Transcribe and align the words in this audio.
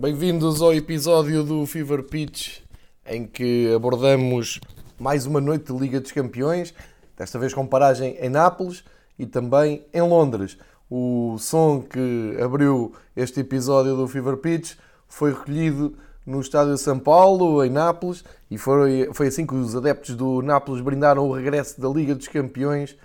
Bem-vindos 0.00 0.62
ao 0.62 0.72
episódio 0.72 1.42
do 1.42 1.66
Fever 1.66 2.04
Pitch 2.04 2.60
em 3.04 3.26
que 3.26 3.74
abordamos 3.74 4.60
mais 4.96 5.26
uma 5.26 5.40
noite 5.40 5.72
de 5.72 5.76
Liga 5.76 5.98
dos 5.98 6.12
Campeões, 6.12 6.72
desta 7.16 7.36
vez 7.36 7.52
com 7.52 7.66
paragem 7.66 8.16
em 8.20 8.28
Nápoles 8.28 8.84
e 9.18 9.26
também 9.26 9.84
em 9.92 10.00
Londres. 10.00 10.56
O 10.88 11.36
som 11.40 11.82
que 11.82 12.38
abriu 12.40 12.92
este 13.16 13.40
episódio 13.40 13.96
do 13.96 14.06
Fever 14.06 14.36
Pitch 14.36 14.76
foi 15.08 15.32
recolhido 15.32 15.96
no 16.24 16.40
estádio 16.40 16.74
de 16.74 16.80
São 16.80 16.96
Paulo, 16.96 17.64
em 17.64 17.68
Nápoles, 17.68 18.22
e 18.48 18.56
foi, 18.56 19.10
foi 19.12 19.26
assim 19.26 19.44
que 19.44 19.56
os 19.56 19.74
adeptos 19.74 20.14
do 20.14 20.40
Nápoles 20.42 20.80
brindaram 20.80 21.28
o 21.28 21.32
regresso 21.32 21.80
da 21.80 21.88
Liga 21.88 22.14
dos 22.14 22.28
Campeões 22.28 22.96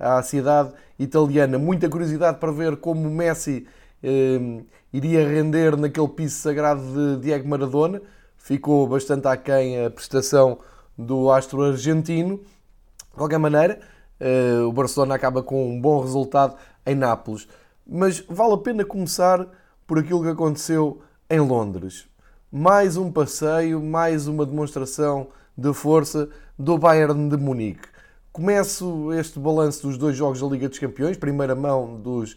à 0.00 0.20
cidade 0.20 0.72
italiana. 0.98 1.60
Muita 1.60 1.88
curiosidade 1.88 2.38
para 2.38 2.50
ver 2.50 2.76
como 2.78 3.06
o 3.06 3.10
Messi 3.10 3.68
eh, 4.02 4.62
iria 4.92 5.26
render 5.26 5.76
naquele 5.76 6.08
piso 6.08 6.36
sagrado 6.36 6.82
de 6.82 7.22
Diego 7.22 7.48
Maradona. 7.48 8.00
Ficou 8.36 8.86
bastante 8.86 9.26
aquém 9.28 9.84
a 9.84 9.90
prestação 9.90 10.58
do 10.96 11.30
astro 11.30 11.62
argentino. 11.62 12.38
De 12.38 13.16
qualquer 13.16 13.38
maneira, 13.38 13.80
eh, 14.18 14.60
o 14.66 14.72
Barcelona 14.72 15.14
acaba 15.14 15.42
com 15.42 15.68
um 15.68 15.80
bom 15.80 16.00
resultado 16.00 16.56
em 16.86 16.94
Nápoles. 16.94 17.48
Mas 17.86 18.20
vale 18.28 18.54
a 18.54 18.58
pena 18.58 18.84
começar 18.84 19.46
por 19.86 19.98
aquilo 19.98 20.22
que 20.22 20.28
aconteceu 20.28 21.02
em 21.28 21.40
Londres 21.40 22.10
mais 22.52 22.96
um 22.96 23.12
passeio, 23.12 23.80
mais 23.80 24.26
uma 24.26 24.44
demonstração 24.44 25.28
de 25.56 25.72
força 25.72 26.28
do 26.58 26.76
Bayern 26.76 27.28
de 27.28 27.36
Munique. 27.36 27.86
Começo 28.32 29.12
este 29.12 29.38
balanço 29.38 29.86
dos 29.86 29.96
dois 29.96 30.16
jogos 30.16 30.40
da 30.40 30.48
Liga 30.48 30.68
dos 30.68 30.78
Campeões, 30.78 31.16
primeira 31.16 31.54
mão 31.54 32.00
dos 32.00 32.36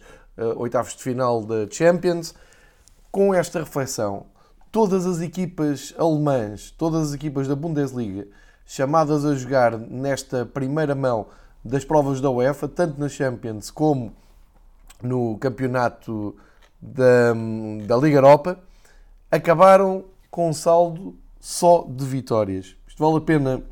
oitavos 0.56 0.94
de 0.96 1.02
final 1.02 1.42
da 1.44 1.68
Champions, 1.70 2.34
com 3.10 3.32
esta 3.32 3.60
reflexão. 3.60 4.26
Todas 4.72 5.06
as 5.06 5.20
equipas 5.20 5.94
alemãs, 5.96 6.72
todas 6.76 7.08
as 7.08 7.14
equipas 7.14 7.46
da 7.46 7.54
Bundesliga, 7.54 8.26
chamadas 8.66 9.24
a 9.24 9.34
jogar 9.34 9.78
nesta 9.78 10.44
primeira 10.44 10.94
mão 10.94 11.26
das 11.64 11.84
provas 11.84 12.20
da 12.20 12.30
UEFA, 12.30 12.68
tanto 12.68 13.00
na 13.00 13.08
Champions 13.08 13.70
como 13.70 14.12
no 15.02 15.38
campeonato 15.38 16.36
da, 16.80 17.32
da 17.86 17.96
Liga 17.96 18.18
Europa, 18.18 18.58
acabaram 19.30 20.04
com 20.30 20.50
um 20.50 20.52
saldo 20.52 21.16
só 21.40 21.86
de 21.88 22.04
vitórias. 22.04 22.76
Isto 22.88 23.04
vale 23.04 23.18
a 23.18 23.20
pena 23.20 23.62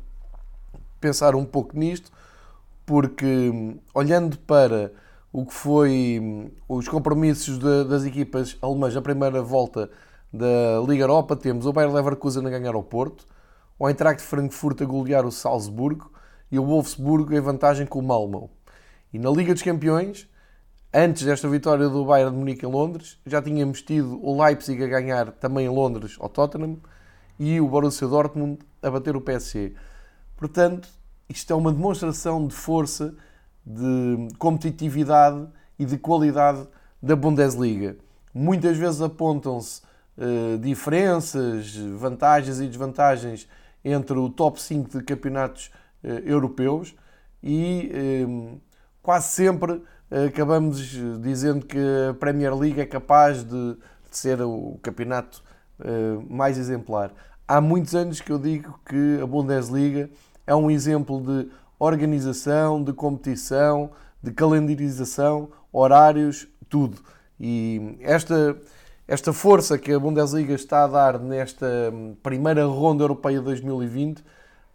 pensar 0.99 1.35
um 1.35 1.43
pouco 1.43 1.77
nisto, 1.77 2.11
porque 2.85 3.77
olhando 3.93 4.37
para 4.37 4.91
o 5.33 5.45
que 5.45 5.53
foi 5.53 6.51
os 6.69 6.87
compromissos 6.87 7.59
de, 7.59 7.83
das 7.83 8.05
equipas 8.05 8.57
alemãs 8.61 8.95
na 8.95 9.01
primeira 9.01 9.41
volta 9.41 9.89
da 10.31 10.79
Liga 10.87 11.03
Europa, 11.03 11.35
temos 11.35 11.65
o 11.65 11.73
Bayer 11.73 11.91
Leverkusen 11.91 12.45
a 12.47 12.49
ganhar 12.49 12.75
ao 12.75 12.83
Porto, 12.83 13.27
o 13.77 13.89
Eintracht 13.89 14.21
Frankfurt 14.21 14.81
a 14.81 14.85
golear 14.85 15.25
o 15.25 15.31
Salzburgo 15.31 16.11
e 16.51 16.57
o 16.57 16.65
Wolfsburgo 16.65 17.33
em 17.33 17.41
vantagem 17.41 17.85
com 17.85 17.99
o 17.99 18.03
Malmö. 18.03 18.47
E 19.11 19.19
na 19.19 19.29
Liga 19.29 19.53
dos 19.53 19.63
Campeões, 19.63 20.29
Antes 20.95 21.23
desta 21.23 21.49
vitória 21.49 21.89
do 21.89 22.05
Bayern 22.05 22.29
de 22.29 22.37
Munique 22.37 22.67
em 22.67 22.69
Londres, 22.69 23.19
já 23.25 23.41
tínhamos 23.41 23.81
tido 23.81 24.23
o 24.23 24.39
Leipzig 24.39 24.83
a 24.83 24.87
ganhar 24.87 25.31
também 25.31 25.65
em 25.65 25.69
Londres 25.69 26.15
ao 26.19 26.29
Tottenham 26.29 26.77
e 27.39 27.59
o 27.59 27.67
Borussia 27.67 28.07
Dortmund 28.07 28.59
a 28.79 28.91
bater 28.91 29.15
o 29.15 29.21
PSG. 29.21 29.73
Portanto, 30.37 30.87
isto 31.27 31.51
é 31.51 31.55
uma 31.55 31.73
demonstração 31.73 32.45
de 32.45 32.53
força, 32.53 33.15
de 33.65 34.27
competitividade 34.37 35.47
e 35.77 35.85
de 35.85 35.97
qualidade 35.97 36.67
da 37.01 37.15
Bundesliga. 37.15 37.97
Muitas 38.33 38.77
vezes 38.77 39.01
apontam-se 39.01 39.81
uh, 40.17 40.57
diferenças, 40.57 41.75
vantagens 41.75 42.59
e 42.59 42.67
desvantagens 42.67 43.47
entre 43.83 44.17
o 44.17 44.29
top 44.29 44.61
5 44.61 44.97
de 44.97 45.03
campeonatos 45.03 45.71
uh, 46.03 46.07
europeus 46.25 46.95
e 47.41 47.91
uh, 48.25 48.61
quase 49.01 49.27
sempre 49.27 49.81
acabamos 50.27 50.95
dizendo 51.21 51.65
que 51.65 51.79
a 52.09 52.13
Premier 52.13 52.55
League 52.55 52.79
é 52.79 52.85
capaz 52.85 53.43
de, 53.43 53.73
de 53.73 54.17
ser 54.17 54.39
o 54.41 54.77
campeonato 54.81 55.43
uh, 55.79 56.23
mais 56.29 56.57
exemplar. 56.57 57.11
Há 57.47 57.59
muitos 57.59 57.95
anos 57.95 58.21
que 58.21 58.31
eu 58.31 58.37
digo 58.37 58.79
que 58.85 59.19
a 59.21 59.25
Bundesliga 59.25 60.09
é 60.45 60.55
um 60.55 60.69
exemplo 60.69 61.19
de 61.21 61.49
organização, 61.83 62.83
de 62.83 62.93
competição, 62.93 63.91
de 64.21 64.31
calendarização, 64.31 65.49
horários, 65.71 66.47
tudo. 66.69 66.97
E 67.39 67.97
esta, 68.01 68.57
esta 69.07 69.33
força 69.33 69.77
que 69.77 69.91
a 69.91 69.99
Bundesliga 69.99 70.53
está 70.53 70.85
a 70.85 70.87
dar 70.87 71.19
nesta 71.19 71.67
hum, 71.93 72.15
primeira 72.23 72.65
ronda 72.65 73.03
europeia 73.03 73.39
de 73.39 73.45
2020 73.45 74.23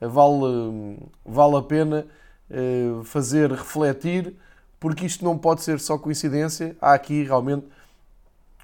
vale, 0.01 0.45
hum, 0.45 0.99
vale 1.25 1.57
a 1.57 1.63
pena 1.63 2.07
uh, 2.51 3.03
fazer 3.05 3.51
refletir 3.51 4.37
porque 4.81 5.07
isto 5.07 5.25
não 5.25 5.37
pode 5.37 5.63
ser 5.63 5.81
só 5.81 5.99
coincidência, 5.99 6.77
há 6.81 6.95
aqui 6.95 7.25
realmente 7.25 7.67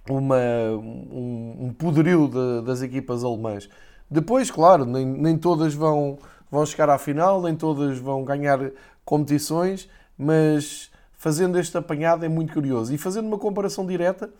uma, 0.08 0.36
um, 0.80 1.56
um 1.66 1.72
poderio 1.72 2.28
de, 2.28 2.66
das 2.66 2.82
equipas 2.82 3.24
alemãs. 3.24 3.68
Depois, 4.10 4.50
claro, 4.50 4.84
nem, 4.84 5.04
nem 5.04 5.36
todas 5.36 5.74
vão, 5.74 6.18
vão 6.54 6.64
chegar 6.64 6.88
à 6.88 6.96
final, 6.96 7.42
nem 7.42 7.56
todas 7.56 7.98
vão 7.98 8.24
ganhar 8.24 8.70
competições, 9.04 9.88
mas 10.16 10.88
fazendo 11.12 11.58
este 11.58 11.76
apanhado 11.76 12.24
é 12.24 12.28
muito 12.28 12.52
curioso. 12.52 12.94
E 12.94 12.98
fazendo 12.98 13.26
uma 13.26 13.38
comparação 13.38 13.84
direta, 13.84 14.30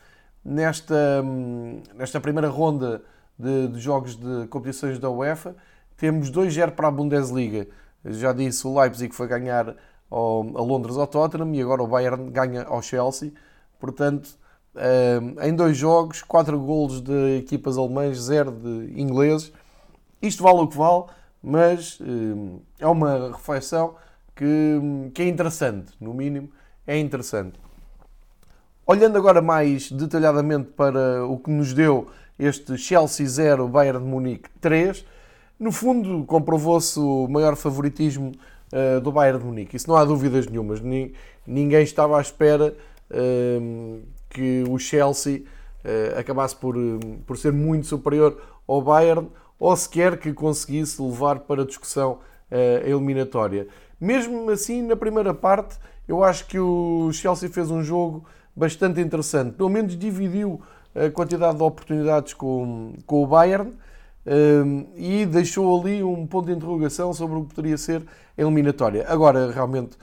nesta, 0.44 1.24
nesta 1.94 2.20
primeira 2.20 2.48
ronda 2.48 3.02
de, 3.36 3.66
de 3.66 3.80
jogos 3.80 4.14
de 4.14 4.46
competições 4.46 5.00
da 5.00 5.10
UEFA, 5.10 5.56
temos 5.96 6.30
2-0 6.30 6.70
para 6.70 6.86
a 6.86 6.90
Bundesliga. 6.90 7.66
Já 8.04 8.32
disse, 8.32 8.64
o 8.64 8.78
Leipzig 8.78 9.12
foi 9.12 9.26
ganhar 9.26 9.74
ao, 10.08 10.42
a 10.56 10.62
Londres 10.62 10.96
ao 10.96 11.08
Tottenham 11.08 11.52
e 11.52 11.60
agora 11.60 11.82
o 11.82 11.88
Bayern 11.88 12.30
ganha 12.30 12.62
ao 12.62 12.80
Chelsea. 12.80 13.32
Portanto, 13.80 14.38
eh, 14.76 15.48
em 15.48 15.54
dois 15.56 15.76
jogos, 15.76 16.22
quatro 16.22 16.60
golos 16.60 17.00
de 17.00 17.38
equipas 17.38 17.76
alemãs, 17.76 18.18
zero 18.18 18.52
de 18.52 19.00
ingleses. 19.00 19.52
Isto 20.22 20.44
vale 20.44 20.58
o 20.60 20.68
que 20.68 20.76
vale, 20.76 21.06
mas 21.44 21.98
eh, 22.00 22.60
é 22.80 22.86
uma 22.86 23.30
reflexão 23.32 23.96
que, 24.34 25.10
que 25.12 25.22
é 25.22 25.28
interessante, 25.28 25.92
no 26.00 26.14
mínimo, 26.14 26.48
é 26.86 26.98
interessante. 26.98 27.60
Olhando 28.86 29.18
agora 29.18 29.42
mais 29.42 29.92
detalhadamente 29.92 30.70
para 30.70 31.24
o 31.26 31.38
que 31.38 31.50
nos 31.50 31.74
deu 31.74 32.08
este 32.38 32.76
Chelsea 32.78 33.26
0, 33.26 33.68
Bayern 33.68 34.02
de 34.02 34.06
Munique 34.06 34.48
3, 34.60 35.04
no 35.60 35.70
fundo 35.70 36.24
comprovou-se 36.24 36.98
o 36.98 37.28
maior 37.28 37.56
favoritismo 37.56 38.32
uh, 38.72 39.00
do 39.00 39.12
Bayern 39.12 39.38
de 39.38 39.44
Munique. 39.44 39.76
Isso 39.76 39.88
não 39.88 39.96
há 39.96 40.04
dúvidas 40.04 40.46
nenhumas. 40.46 40.80
Ninguém 41.46 41.82
estava 41.82 42.18
à 42.18 42.20
espera 42.20 42.74
uh, 43.10 44.02
que 44.30 44.64
o 44.68 44.78
Chelsea 44.78 45.42
uh, 45.84 46.18
acabasse 46.18 46.56
por, 46.56 46.74
por 47.26 47.38
ser 47.38 47.52
muito 47.52 47.86
superior 47.86 48.38
ao 48.66 48.82
Bayern 48.82 49.28
ou 49.58 49.76
sequer 49.76 50.18
que 50.18 50.32
conseguisse 50.32 51.00
levar 51.00 51.40
para 51.40 51.64
discussão 51.64 52.18
a 52.50 52.88
eliminatória. 52.88 53.66
Mesmo 54.00 54.50
assim, 54.50 54.82
na 54.82 54.96
primeira 54.96 55.32
parte, 55.32 55.76
eu 56.06 56.22
acho 56.22 56.46
que 56.46 56.58
o 56.58 57.10
Chelsea 57.12 57.48
fez 57.48 57.70
um 57.70 57.82
jogo 57.82 58.24
bastante 58.54 59.00
interessante. 59.00 59.52
Pelo 59.52 59.70
menos 59.70 59.96
dividiu 59.98 60.60
a 60.94 61.10
quantidade 61.10 61.56
de 61.56 61.62
oportunidades 61.62 62.34
com, 62.34 62.94
com 63.06 63.22
o 63.22 63.26
Bayern 63.26 63.72
e 64.96 65.26
deixou 65.26 65.80
ali 65.80 66.02
um 66.02 66.26
ponto 66.26 66.46
de 66.46 66.52
interrogação 66.52 67.12
sobre 67.12 67.36
o 67.36 67.44
que 67.44 67.54
poderia 67.54 67.76
ser 67.76 68.02
a 68.36 68.40
eliminatória. 68.40 69.04
Agora, 69.08 69.50
realmente, 69.50 69.96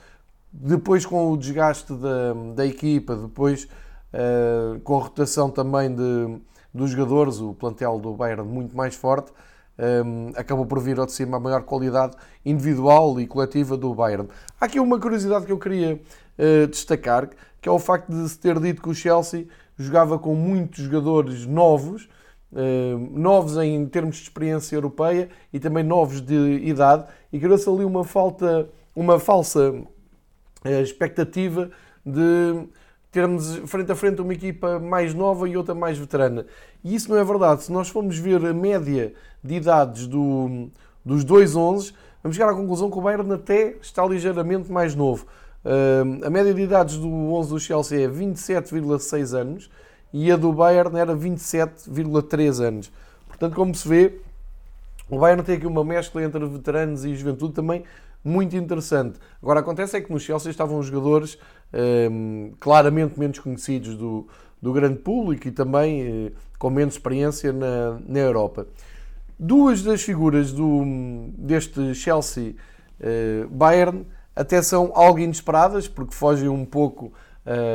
depois 0.52 1.06
com 1.06 1.32
o 1.32 1.36
desgaste 1.36 1.92
da, 1.94 2.34
da 2.54 2.66
equipa, 2.66 3.16
depois 3.16 3.64
uh, 3.64 4.78
com 4.80 4.96
a 4.96 5.02
rotação 5.02 5.50
também 5.50 5.94
de, 5.94 6.40
dos 6.72 6.90
jogadores, 6.90 7.40
o 7.40 7.54
plantel 7.54 7.98
do 7.98 8.14
Bayern 8.14 8.42
muito 8.42 8.76
mais 8.76 8.94
forte, 8.94 9.32
um, 9.78 10.32
acabou 10.36 10.66
por 10.66 10.80
vir 10.80 10.98
ao 10.98 11.06
de 11.06 11.12
cima 11.12 11.36
a 11.36 11.40
maior 11.40 11.62
qualidade 11.62 12.16
individual 12.44 13.20
e 13.20 13.26
coletiva 13.26 13.76
do 13.76 13.94
Bayern. 13.94 14.28
Há 14.60 14.66
aqui 14.66 14.78
uma 14.78 14.98
curiosidade 14.98 15.46
que 15.46 15.52
eu 15.52 15.58
queria 15.58 16.00
uh, 16.38 16.66
destacar, 16.66 17.28
que 17.60 17.68
é 17.68 17.72
o 17.72 17.78
facto 17.78 18.10
de 18.10 18.28
se 18.28 18.38
ter 18.38 18.58
dito 18.60 18.82
que 18.82 18.88
o 18.88 18.94
Chelsea 18.94 19.46
jogava 19.78 20.18
com 20.18 20.34
muitos 20.34 20.84
jogadores 20.84 21.46
novos, 21.46 22.08
eh, 22.54 22.94
novos 23.10 23.56
em 23.56 23.86
termos 23.86 24.16
de 24.16 24.22
experiência 24.24 24.76
europeia 24.76 25.30
e 25.52 25.58
também 25.58 25.82
novos 25.82 26.20
de 26.20 26.60
idade, 26.64 27.06
e 27.32 27.38
criou-se 27.38 27.68
ali 27.68 27.84
uma, 27.84 28.04
falta, 28.04 28.68
uma 28.94 29.18
falsa 29.18 29.74
eh, 30.64 30.82
expectativa 30.82 31.70
de 32.04 32.68
termos 33.12 33.56
frente 33.66 33.92
a 33.92 33.94
frente 33.94 34.22
uma 34.22 34.32
equipa 34.32 34.80
mais 34.80 35.12
nova 35.12 35.46
e 35.46 35.56
outra 35.56 35.74
mais 35.74 35.98
veterana. 35.98 36.46
E 36.82 36.94
isso 36.94 37.10
não 37.10 37.18
é 37.18 37.22
verdade. 37.22 37.62
Se 37.62 37.70
nós 37.70 37.90
formos 37.90 38.18
ver 38.18 38.44
a 38.44 38.54
média 38.54 39.12
de 39.44 39.54
idades 39.54 40.06
do, 40.06 40.70
dos 41.04 41.22
dois 41.22 41.54
11, 41.54 41.92
vamos 42.22 42.36
chegar 42.36 42.50
à 42.50 42.54
conclusão 42.54 42.90
que 42.90 42.98
o 42.98 43.02
Bayern 43.02 43.30
até 43.34 43.76
está 43.82 44.04
ligeiramente 44.06 44.72
mais 44.72 44.94
novo. 44.94 45.26
Uh, 45.62 46.26
a 46.26 46.30
média 46.30 46.52
de 46.54 46.62
idades 46.62 46.96
do 46.96 47.08
11 47.08 47.50
do 47.50 47.60
Chelsea 47.60 48.00
é 48.00 48.08
27,6 48.08 49.38
anos 49.38 49.70
e 50.12 50.32
a 50.32 50.36
do 50.36 50.50
Bayern 50.50 50.98
era 50.98 51.14
27,3 51.14 52.60
anos. 52.60 52.90
Portanto, 53.28 53.54
como 53.54 53.74
se 53.74 53.86
vê, 53.86 54.20
o 55.10 55.18
Bayern 55.18 55.42
tem 55.42 55.56
aqui 55.56 55.66
uma 55.66 55.84
mescla 55.84 56.22
entre 56.22 56.44
veteranos 56.46 57.04
e 57.04 57.14
juventude 57.14 57.52
também 57.52 57.84
muito 58.24 58.56
interessante. 58.56 59.18
Agora, 59.42 59.60
acontece 59.60 59.96
é 59.96 60.00
que 60.00 60.12
no 60.12 60.18
Chelsea 60.18 60.50
estavam 60.50 60.82
jogadores 60.82 61.38
um, 61.72 62.52
claramente 62.60 63.18
menos 63.18 63.38
conhecidos 63.38 63.96
do, 63.96 64.26
do 64.60 64.72
grande 64.72 64.98
público 64.98 65.48
e 65.48 65.50
também 65.50 66.26
uh, 66.26 66.32
com 66.58 66.70
menos 66.70 66.94
experiência 66.94 67.52
na, 67.52 67.98
na 68.06 68.18
Europa. 68.18 68.66
Duas 69.38 69.82
das 69.82 70.02
figuras 70.02 70.52
do, 70.52 70.84
deste 71.36 71.94
Chelsea 71.94 72.54
uh, 73.00 73.48
Bayern 73.48 74.06
até 74.34 74.62
são 74.62 74.92
algo 74.94 75.18
inesperadas, 75.18 75.88
porque 75.88 76.14
fogem 76.14 76.48
um 76.48 76.64
pouco 76.64 77.12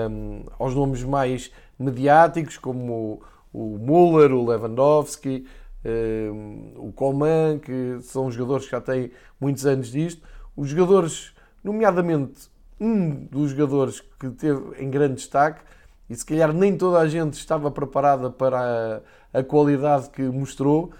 um, 0.09 0.43
aos 0.57 0.73
nomes 0.73 1.03
mais 1.03 1.51
mediáticos, 1.77 2.57
como 2.57 3.21
o, 3.53 3.75
o 3.75 3.77
Müller, 3.77 4.31
o 4.31 4.45
Lewandowski, 4.45 5.45
um, 5.85 6.71
o 6.75 6.91
Coman, 6.93 7.59
que 7.59 7.99
são 8.01 8.31
jogadores 8.31 8.65
que 8.65 8.71
já 8.71 8.81
têm 8.81 9.11
muitos 9.39 9.65
anos 9.65 9.91
disto. 9.91 10.21
Os 10.55 10.69
jogadores, 10.69 11.33
nomeadamente 11.63 12.49
um 12.79 13.09
dos 13.09 13.51
jogadores 13.51 14.01
que 14.19 14.29
teve 14.29 14.81
em 14.81 14.89
grande 14.89 15.15
destaque, 15.15 15.61
e 16.09 16.15
se 16.15 16.25
calhar 16.25 16.53
nem 16.53 16.77
toda 16.77 16.99
a 16.99 17.07
gente 17.07 17.33
estava 17.33 17.69
preparada 17.69 18.29
para 18.29 19.01
a, 19.33 19.39
a 19.39 19.43
qualidade 19.43 20.09
que 20.09 20.21
mostrou, 20.21 20.91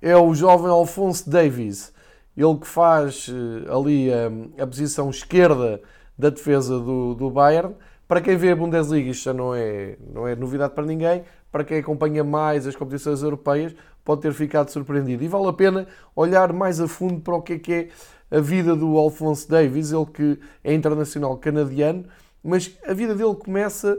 é 0.00 0.16
o 0.16 0.34
jovem 0.34 0.68
Alphonse 0.68 1.28
Davies. 1.28 1.92
Ele 2.36 2.56
que 2.58 2.66
faz 2.66 3.28
eh, 3.28 3.72
ali 3.72 4.10
a, 4.12 4.62
a 4.62 4.66
posição 4.66 5.10
esquerda 5.10 5.80
da 6.18 6.30
defesa 6.30 6.78
do, 6.78 7.14
do 7.14 7.30
Bayern. 7.30 7.74
Para 8.06 8.20
quem 8.20 8.36
vê 8.36 8.52
a 8.52 8.56
Bundesliga, 8.56 9.10
isto 9.10 9.24
já 9.24 9.34
não 9.34 9.54
é, 9.54 9.96
não 10.12 10.28
é 10.28 10.36
novidade 10.36 10.74
para 10.74 10.84
ninguém. 10.84 11.24
Para 11.56 11.64
quem 11.64 11.78
acompanha 11.78 12.22
mais 12.22 12.66
as 12.66 12.76
competições 12.76 13.22
europeias, 13.22 13.74
pode 14.04 14.20
ter 14.20 14.34
ficado 14.34 14.68
surpreendido. 14.68 15.24
E 15.24 15.26
vale 15.26 15.48
a 15.48 15.54
pena 15.54 15.86
olhar 16.14 16.52
mais 16.52 16.82
a 16.82 16.86
fundo 16.86 17.22
para 17.22 17.34
o 17.34 17.40
que 17.40 17.54
é 17.54 17.58
que 17.58 17.72
é 17.72 17.88
a 18.30 18.40
vida 18.42 18.76
do 18.76 18.98
Alphonse 18.98 19.48
Davies, 19.48 19.90
ele 19.90 20.04
que 20.04 20.38
é 20.62 20.74
internacional 20.74 21.34
canadiano, 21.38 22.04
mas 22.44 22.76
a 22.86 22.92
vida 22.92 23.14
dele 23.14 23.34
começa 23.36 23.96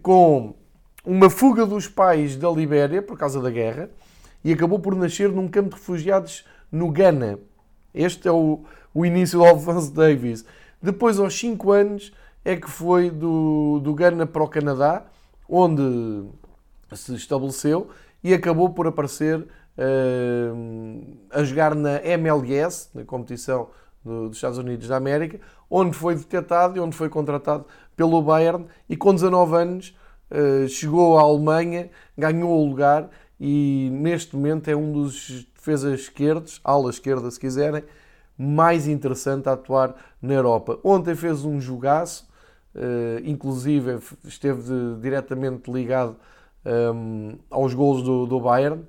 com 0.00 0.54
uma 1.04 1.28
fuga 1.28 1.66
dos 1.66 1.88
pais 1.88 2.36
da 2.36 2.48
Libéria 2.48 3.02
por 3.02 3.18
causa 3.18 3.40
da 3.40 3.50
guerra 3.50 3.90
e 4.44 4.52
acabou 4.52 4.78
por 4.78 4.94
nascer 4.94 5.28
num 5.28 5.48
campo 5.48 5.70
de 5.70 5.80
refugiados 5.80 6.44
no 6.70 6.88
Ghana. 6.88 7.36
Este 7.92 8.28
é 8.28 8.32
o, 8.32 8.60
o 8.94 9.04
início 9.04 9.40
do 9.40 9.44
Alphonse 9.44 9.90
Davies. 9.90 10.44
Depois, 10.80 11.18
aos 11.18 11.36
5 11.36 11.72
anos, 11.72 12.12
é 12.44 12.54
que 12.54 12.70
foi 12.70 13.10
do, 13.10 13.80
do 13.80 13.92
Ghana 13.92 14.24
para 14.24 14.44
o 14.44 14.46
Canadá, 14.46 15.04
onde 15.48 16.30
se 16.96 17.14
estabeleceu 17.14 17.88
e 18.22 18.32
acabou 18.32 18.70
por 18.70 18.86
aparecer 18.86 19.40
uh, 19.40 21.18
a 21.30 21.42
jogar 21.42 21.74
na 21.74 22.02
MLS, 22.04 22.88
na 22.94 23.04
competição 23.04 23.68
do, 24.04 24.28
dos 24.28 24.36
Estados 24.36 24.58
Unidos 24.58 24.88
da 24.88 24.96
América, 24.96 25.40
onde 25.70 25.96
foi 25.96 26.14
detectado 26.14 26.76
e 26.76 26.80
onde 26.80 26.96
foi 26.96 27.08
contratado 27.08 27.66
pelo 27.96 28.20
Bayern 28.22 28.66
e 28.88 28.96
com 28.96 29.14
19 29.14 29.56
anos 29.56 29.96
uh, 30.30 30.68
chegou 30.68 31.18
à 31.18 31.22
Alemanha, 31.22 31.90
ganhou 32.16 32.50
o 32.50 32.68
lugar 32.68 33.10
e 33.40 33.88
neste 33.92 34.36
momento 34.36 34.68
é 34.68 34.76
um 34.76 34.92
dos 34.92 35.46
defesas 35.54 36.00
esquerdos, 36.00 36.60
ala 36.62 36.90
esquerda 36.90 37.30
se 37.30 37.40
quiserem, 37.40 37.84
mais 38.36 38.88
interessante 38.88 39.48
a 39.48 39.52
atuar 39.52 39.94
na 40.20 40.34
Europa. 40.34 40.78
Ontem 40.82 41.14
fez 41.14 41.44
um 41.44 41.60
jogaço, 41.60 42.28
uh, 42.74 43.20
inclusive 43.24 43.98
esteve 44.24 44.62
de, 44.62 45.00
diretamente 45.00 45.70
ligado 45.70 46.16
um, 46.64 47.38
aos 47.50 47.74
gols 47.74 48.02
do, 48.02 48.26
do, 48.26 48.40
Bayern. 48.40 48.84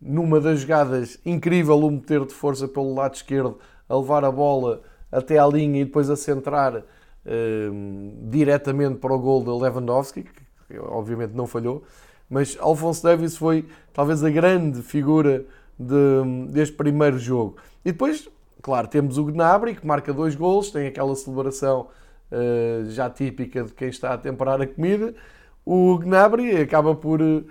Numa 0.00 0.40
das 0.40 0.60
jogadas 0.60 1.18
incrível, 1.24 1.78
o 1.78 1.90
meter 1.90 2.24
de 2.26 2.34
força 2.34 2.66
pelo 2.66 2.94
lado 2.94 3.14
esquerdo, 3.14 3.58
a 3.88 3.96
levar 3.96 4.24
a 4.24 4.30
bola 4.30 4.82
até 5.10 5.38
à 5.38 5.46
linha 5.46 5.80
e 5.80 5.84
depois 5.84 6.10
a 6.10 6.16
centrar 6.16 6.82
um, 7.24 8.28
diretamente 8.28 8.96
para 8.96 9.12
o 9.12 9.18
gol 9.18 9.42
de 9.42 9.50
Lewandowski, 9.50 10.24
que 10.24 10.78
obviamente 10.78 11.34
não 11.34 11.46
falhou. 11.46 11.84
Mas 12.28 12.56
Alphonse 12.58 13.02
Davis 13.02 13.36
foi 13.36 13.66
talvez 13.92 14.24
a 14.24 14.30
grande 14.30 14.82
figura 14.82 15.44
de, 15.78 16.50
deste 16.50 16.74
primeiro 16.74 17.18
jogo. 17.18 17.56
E 17.84 17.92
depois, 17.92 18.28
claro, 18.62 18.88
temos 18.88 19.18
o 19.18 19.24
Gnabry, 19.24 19.74
que 19.74 19.86
marca 19.86 20.12
dois 20.12 20.34
gols, 20.34 20.70
tem 20.70 20.86
aquela 20.86 21.14
celebração 21.14 21.88
uh, 22.30 22.90
já 22.90 23.10
típica 23.10 23.64
de 23.64 23.72
quem 23.72 23.88
está 23.88 24.14
a 24.14 24.18
temperar 24.18 24.60
a 24.60 24.66
comida. 24.66 25.14
O 25.64 25.98
Gnabry 25.98 26.56
acaba 26.56 26.94
por 26.94 27.20
uh, 27.20 27.42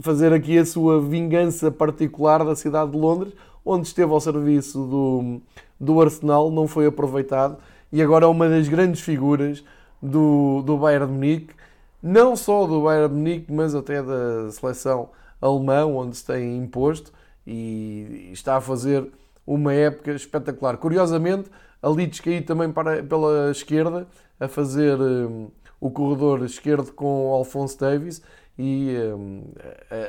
fazer 0.00 0.32
aqui 0.32 0.58
a 0.58 0.64
sua 0.64 1.00
vingança 1.00 1.70
particular 1.70 2.44
da 2.44 2.54
cidade 2.54 2.90
de 2.90 2.98
Londres, 2.98 3.32
onde 3.64 3.86
esteve 3.86 4.12
ao 4.12 4.20
serviço 4.20 4.84
do, 4.86 5.40
do 5.80 6.00
Arsenal, 6.00 6.50
não 6.50 6.66
foi 6.66 6.86
aproveitado 6.86 7.56
e 7.92 8.00
agora 8.00 8.24
é 8.24 8.28
uma 8.28 8.48
das 8.48 8.68
grandes 8.68 9.02
figuras 9.02 9.62
do, 10.02 10.62
do 10.62 10.78
Bayern 10.78 11.06
de 11.06 11.12
Munique, 11.12 11.54
não 12.02 12.34
só 12.34 12.66
do 12.66 12.82
Bayern 12.82 13.08
de 13.08 13.14
Munique, 13.14 13.52
mas 13.52 13.74
até 13.74 14.02
da 14.02 14.50
seleção 14.50 15.10
alemão, 15.40 15.96
onde 15.96 16.16
se 16.16 16.24
tem 16.24 16.56
imposto 16.56 17.12
e 17.46 18.30
está 18.32 18.56
a 18.56 18.60
fazer 18.60 19.06
uma 19.46 19.74
época 19.74 20.12
espetacular. 20.12 20.78
Curiosamente, 20.78 21.50
ali 21.82 22.06
descaí 22.06 22.40
também 22.40 22.72
para, 22.72 23.02
pela 23.02 23.50
esquerda, 23.50 24.06
a 24.40 24.48
fazer 24.48 24.98
um, 24.98 25.50
o 25.82 25.90
corredor 25.90 26.44
esquerdo 26.44 26.92
com 26.92 27.32
Alphonse 27.32 27.76
Davis 27.76 28.22
e 28.56 28.94
um, 29.16 29.42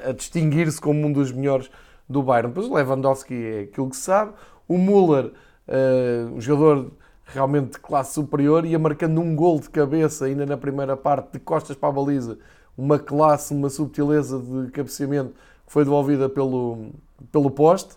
a, 0.06 0.10
a 0.10 0.14
distinguir-se 0.14 0.80
como 0.80 1.08
um 1.08 1.12
dos 1.12 1.32
melhores 1.32 1.68
do 2.08 2.22
Bayern. 2.22 2.50
Depois 2.50 2.70
Lewandowski 2.70 3.34
é 3.34 3.60
aquilo 3.62 3.90
que 3.90 3.98
sabe, 3.98 4.34
o 4.68 4.78
Müller, 4.78 5.32
uh, 5.68 6.32
um 6.32 6.40
jogador 6.40 6.92
realmente 7.26 7.72
de 7.72 7.80
classe 7.80 8.14
superior, 8.14 8.66
ia 8.66 8.78
marcando 8.78 9.20
um 9.20 9.36
gol 9.36 9.60
de 9.60 9.72
cabeça 9.72 10.26
ainda 10.26 10.46
na 10.46 10.56
primeira 10.56 10.96
parte, 10.96 11.34
de 11.34 11.40
costas 11.40 11.76
para 11.76 11.90
a 11.90 11.92
baliza, 11.92 12.38
uma 12.78 13.00
classe, 13.00 13.52
uma 13.52 13.70
subtileza 13.70 14.40
de 14.40 14.70
cabeceamento 14.72 15.32
que 15.66 15.74
foi 15.74 15.84
devolvida 15.84 16.30
pelo, 16.30 16.92
pelo 17.32 17.50
poste. 17.50 17.96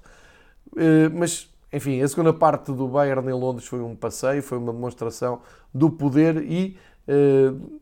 Eh, 0.79 1.11
mas, 1.11 1.51
enfim, 1.71 2.01
a 2.01 2.09
segunda 2.09 2.33
parte 2.33 2.73
do 2.73 2.89
Bayern 2.89 3.29
em 3.29 3.35
Londres 3.35 3.67
foi 3.67 3.81
um 3.81 3.95
passeio, 3.95 4.43
foi 4.43 4.57
uma 4.57 4.73
demonstração 4.73 5.41
do 5.75 5.91
poder 5.91 6.39
e 6.39 6.79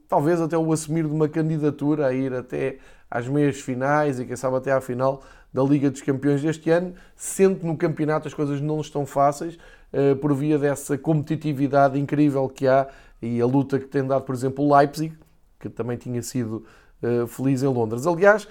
talvez 0.09 0.40
até 0.40 0.57
o 0.57 0.73
assumir 0.73 1.07
de 1.07 1.12
uma 1.12 1.28
candidatura 1.28 2.07
a 2.07 2.12
ir 2.12 2.33
até 2.35 2.78
às 3.11 3.26
meias 3.26 3.61
finais 3.61 4.21
e 4.21 4.25
quem 4.25 4.37
sabe 4.37 4.57
até 4.57 4.73
à 4.73 4.81
final 4.81 5.23
da 5.52 5.62
Liga 5.62 5.90
dos 5.90 6.02
Campeões 6.02 6.43
deste 6.43 6.69
ano, 6.69 6.95
sendo 7.16 7.61
que 7.61 7.66
no 7.66 7.76
campeonato 7.76 8.26
as 8.26 8.35
coisas 8.35 8.61
não 8.61 8.81
estão 8.81 9.07
fáceis 9.07 9.57
eh, 9.93 10.14
por 10.16 10.35
via 10.35 10.59
dessa 10.59 10.99
competitividade 10.99 11.99
incrível 11.99 12.49
que 12.49 12.66
há 12.66 12.88
e 13.23 13.40
a 13.40 13.47
luta 13.47 13.78
que 13.78 13.87
tem 13.87 14.04
dado, 14.04 14.25
por 14.25 14.35
exemplo, 14.35 14.64
o 14.64 14.76
Leipzig, 14.76 15.16
que 15.61 15.69
também 15.69 15.97
tinha 15.97 16.21
sido 16.21 16.64
eh, 17.00 17.26
feliz 17.28 17.62
em 17.62 17.69
Londres. 17.69 18.04
Aliás, 18.04 18.49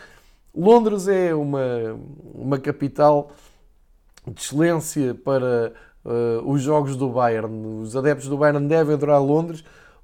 Londres 0.55 1.07
é 1.07 1.35
uma, 1.35 1.99
uma 2.33 2.57
capital 2.57 3.31
de 4.25 4.39
excelência 4.39 5.13
para 5.13 5.73
uh, 6.05 6.49
os 6.49 6.61
jogos 6.61 6.95
do 6.95 7.09
Bayern. 7.09 7.81
Os 7.81 7.95
adeptos 7.95 8.27
do 8.27 8.37
Bayern 8.37 8.67
devem 8.67 8.93
adorar 8.93 9.21
Londres, 9.21 9.63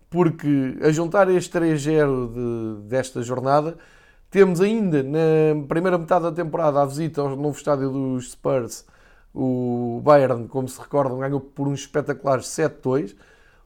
porque 0.09 0.77
a 0.81 0.91
juntar 0.91 1.29
este 1.29 1.57
3-0 1.57 2.33
de, 2.33 2.87
desta 2.87 3.21
jornada, 3.21 3.77
temos 4.31 4.61
ainda 4.61 5.03
na 5.03 5.65
primeira 5.67 5.97
metade 5.97 6.23
da 6.23 6.31
temporada 6.31 6.81
a 6.81 6.85
visita 6.85 7.21
ao 7.21 7.35
novo 7.35 7.57
estádio 7.57 7.89
dos 7.89 8.31
Spurs. 8.31 8.85
O 9.33 10.01
Bayern, 10.03 10.47
como 10.47 10.67
se 10.67 10.79
recordam, 10.79 11.19
ganhou 11.19 11.39
por 11.39 11.67
uns 11.67 11.81
espetaculares 11.81 12.45
7-2. 12.45 13.15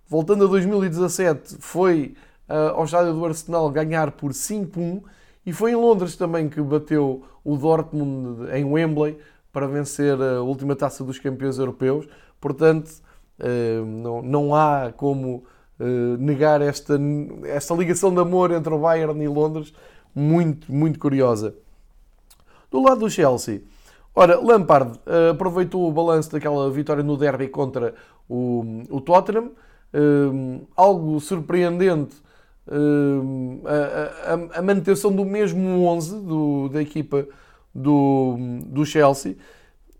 Voltando 0.07 0.45
a 0.45 0.47
2017, 0.47 1.57
foi 1.59 2.15
uh, 2.49 2.75
ao 2.75 2.83
estádio 2.85 3.13
do 3.13 3.25
Arsenal 3.25 3.69
ganhar 3.71 4.11
por 4.11 4.31
5-1 4.31 5.01
e 5.45 5.51
foi 5.53 5.71
em 5.71 5.75
Londres 5.75 6.15
também 6.15 6.49
que 6.49 6.61
bateu 6.61 7.23
o 7.43 7.57
Dortmund 7.57 8.49
em 8.53 8.63
Wembley 8.63 9.17
para 9.51 9.67
vencer 9.67 10.21
a 10.21 10.41
última 10.41 10.75
taça 10.75 11.03
dos 11.03 11.19
campeões 11.19 11.57
europeus. 11.57 12.07
Portanto, 12.39 12.89
uh, 13.39 13.85
não, 13.85 14.21
não 14.21 14.55
há 14.55 14.93
como 14.95 15.43
uh, 15.83 16.17
negar 16.17 16.61
esta, 16.61 16.99
esta 17.45 17.73
ligação 17.73 18.13
de 18.13 18.19
amor 18.19 18.51
entre 18.51 18.73
o 18.73 18.79
Bayern 18.79 19.21
e 19.21 19.27
Londres, 19.27 19.73
muito, 20.15 20.71
muito 20.71 20.97
curiosa. 20.99 21.55
Do 22.71 22.81
lado 22.81 23.01
do 23.01 23.09
Chelsea, 23.09 23.61
ora, 24.15 24.39
Lampard 24.39 24.99
aproveitou 25.29 25.87
o 25.87 25.91
balanço 25.91 26.31
daquela 26.31 26.69
vitória 26.71 27.03
no 27.03 27.17
derby 27.17 27.47
contra 27.47 27.93
o, 28.27 28.83
o 28.89 28.99
Tottenham, 28.99 29.51
algo 30.75 31.19
surpreendente 31.19 32.15
a, 33.65 34.33
a, 34.33 34.59
a, 34.59 34.61
manutenção 34.61 35.11
do 35.11 35.25
mesmo 35.25 35.85
11 35.85 36.21
do, 36.21 36.69
da 36.69 36.81
equipa 36.81 37.27
do, 37.73 38.37
do 38.65 38.85
Chelsea, 38.85 39.35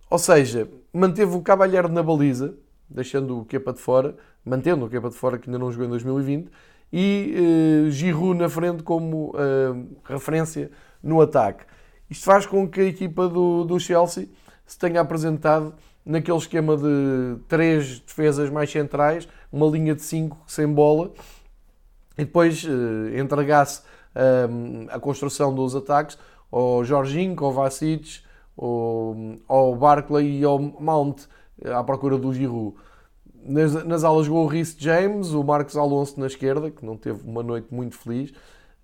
ou 0.10 0.20
seja, 0.20 0.70
manteve 0.94 1.36
o 1.36 1.42
Cavalheiro 1.42 1.90
na 1.90 2.04
baliza, 2.04 2.56
deixando 2.94 3.40
o 3.40 3.46
Kepa 3.46 3.74
de 3.74 3.80
fora, 3.80 4.16
mantendo 4.46 4.86
o 4.86 4.90
Kepa 4.90 5.10
de 5.10 5.16
fora 5.16 5.38
que 5.38 5.50
ainda 5.50 5.58
não 5.58 5.72
jogou 5.72 5.88
em 5.88 5.90
2020, 5.90 6.50
e 6.92 7.36
uh, 7.88 7.92
Giroud 7.92 8.40
na 8.40 8.48
frente 8.48 8.84
como 8.84 9.32
uh, 9.32 9.98
referência 10.06 10.70
no 11.02 11.20
ataque. 11.20 11.66
Isto 12.10 12.26
faz 12.26 12.46
com 12.46 12.70
que 12.70 12.82
a 12.82 12.84
equipa 12.84 13.28
do, 13.28 13.64
do 13.64 13.80
Chelsea 13.80 14.30
se 14.66 14.78
tenha 14.78 15.02
apresentado 15.02 15.74
naquele 16.06 16.38
esquema 16.38 16.78
de 16.78 17.40
três 17.48 18.00
defesas 18.00 18.50
mais 18.50 18.70
centrais, 18.70 19.28
uma 19.52 19.66
linha 19.68 19.96
de 19.96 20.02
cinco 20.02 20.38
sem 20.46 20.68
bola, 20.68 21.12
e 22.18 22.26
depois 22.26 22.64
uh, 22.64 23.18
entregasse 23.18 23.82
uh, 24.16 24.88
a 24.90 25.00
construção 25.00 25.54
dos 25.54 25.76
ataques 25.76 26.18
ao 26.52 26.84
Jorginho, 26.84 27.36
ao 27.44 27.52
Vacic, 27.52 28.22
ao, 28.56 29.16
ao 29.48 29.76
Barclay 29.76 30.40
e 30.40 30.44
ao 30.44 30.60
Mount, 30.60 31.24
à 31.72 31.84
procura 31.84 32.18
do 32.18 32.34
Giroud. 32.34 32.76
Nas, 33.46 33.84
nas 33.86 34.04
alas 34.04 34.26
jogou 34.26 34.46
o 34.46 34.48
Rhys 34.48 34.76
James, 34.78 35.32
o 35.32 35.44
Marcos 35.44 35.76
Alonso 35.76 36.20
na 36.20 36.28
esquerda, 36.28 36.72
que 36.72 36.86
não 36.86 36.96
teve 36.96 37.28
uma 37.28 37.44
noite 37.44 37.68
muito 37.72 37.98
feliz, 37.98 38.32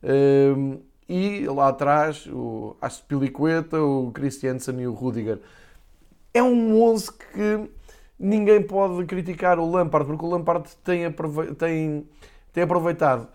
uh, 0.04 0.80
e 1.08 1.48
lá 1.48 1.70
atrás 1.70 2.28
o 2.28 2.76
Aspilicueta, 2.82 3.82
o 3.82 4.12
Christiansen 4.12 4.82
e 4.82 4.88
o 4.88 4.94
Rudiger. 4.94 5.40
É 6.34 6.44
um 6.44 6.82
11 6.84 7.12
que 7.14 7.70
ninguém 8.20 8.62
pode 8.62 9.06
criticar 9.06 9.58
o 9.60 9.72
Lampard, 9.72 10.08
porque 10.08 10.26
o 10.26 10.30
Lampard 10.30 10.70
tem, 10.84 11.12
tem, 11.58 12.08
tem 12.54 12.64
aproveitado 12.64 13.28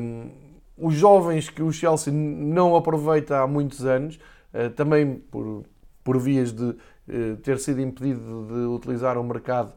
um, 0.00 0.30
os 0.76 0.94
jovens 0.94 1.48
que 1.48 1.62
o 1.62 1.70
Chelsea 1.70 2.12
não 2.12 2.74
aproveita 2.74 3.38
há 3.38 3.46
muitos 3.46 3.84
anos, 3.84 4.18
uh, 4.52 4.70
também 4.70 5.16
por, 5.30 5.64
por 6.02 6.18
vias 6.18 6.52
de 6.52 6.74
ter 7.42 7.58
sido 7.58 7.80
impedido 7.80 8.46
de 8.46 8.66
utilizar 8.66 9.16
o 9.18 9.24
mercado 9.24 9.72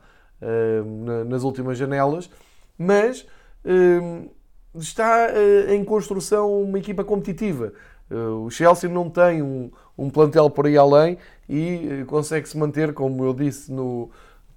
na, 1.03 1.23
nas 1.25 1.43
últimas 1.43 1.77
janelas, 1.77 2.29
mas 2.77 3.27
hum, 3.65 4.29
está 4.75 5.27
em 5.69 5.83
construção 5.83 6.61
uma 6.61 6.79
equipa 6.79 7.03
competitiva. 7.03 7.73
o 8.09 8.49
Chelsea 8.49 8.89
não 8.89 9.09
tem 9.09 9.41
um, 9.41 9.69
um 9.97 10.09
plantel 10.09 10.49
por 10.49 10.65
aí 10.65 10.77
além 10.77 11.17
e 11.47 12.03
consegue 12.07 12.47
se 12.47 12.57
manter, 12.57 12.93
como 12.93 13.23
eu 13.23 13.33
disse 13.33 13.71
no, 13.71 14.09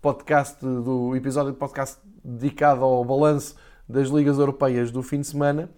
podcast 0.02 0.60
do 0.60 1.14
episódio 1.14 1.52
de 1.52 1.58
podcast 1.58 1.96
dedicado 2.24 2.82
ao 2.82 3.04
balanço 3.04 3.54
das 3.88 4.08
ligas 4.08 4.36
europeias 4.36 4.90
do 4.90 5.00
fim 5.00 5.20
de 5.20 5.28
semana, 5.28 5.70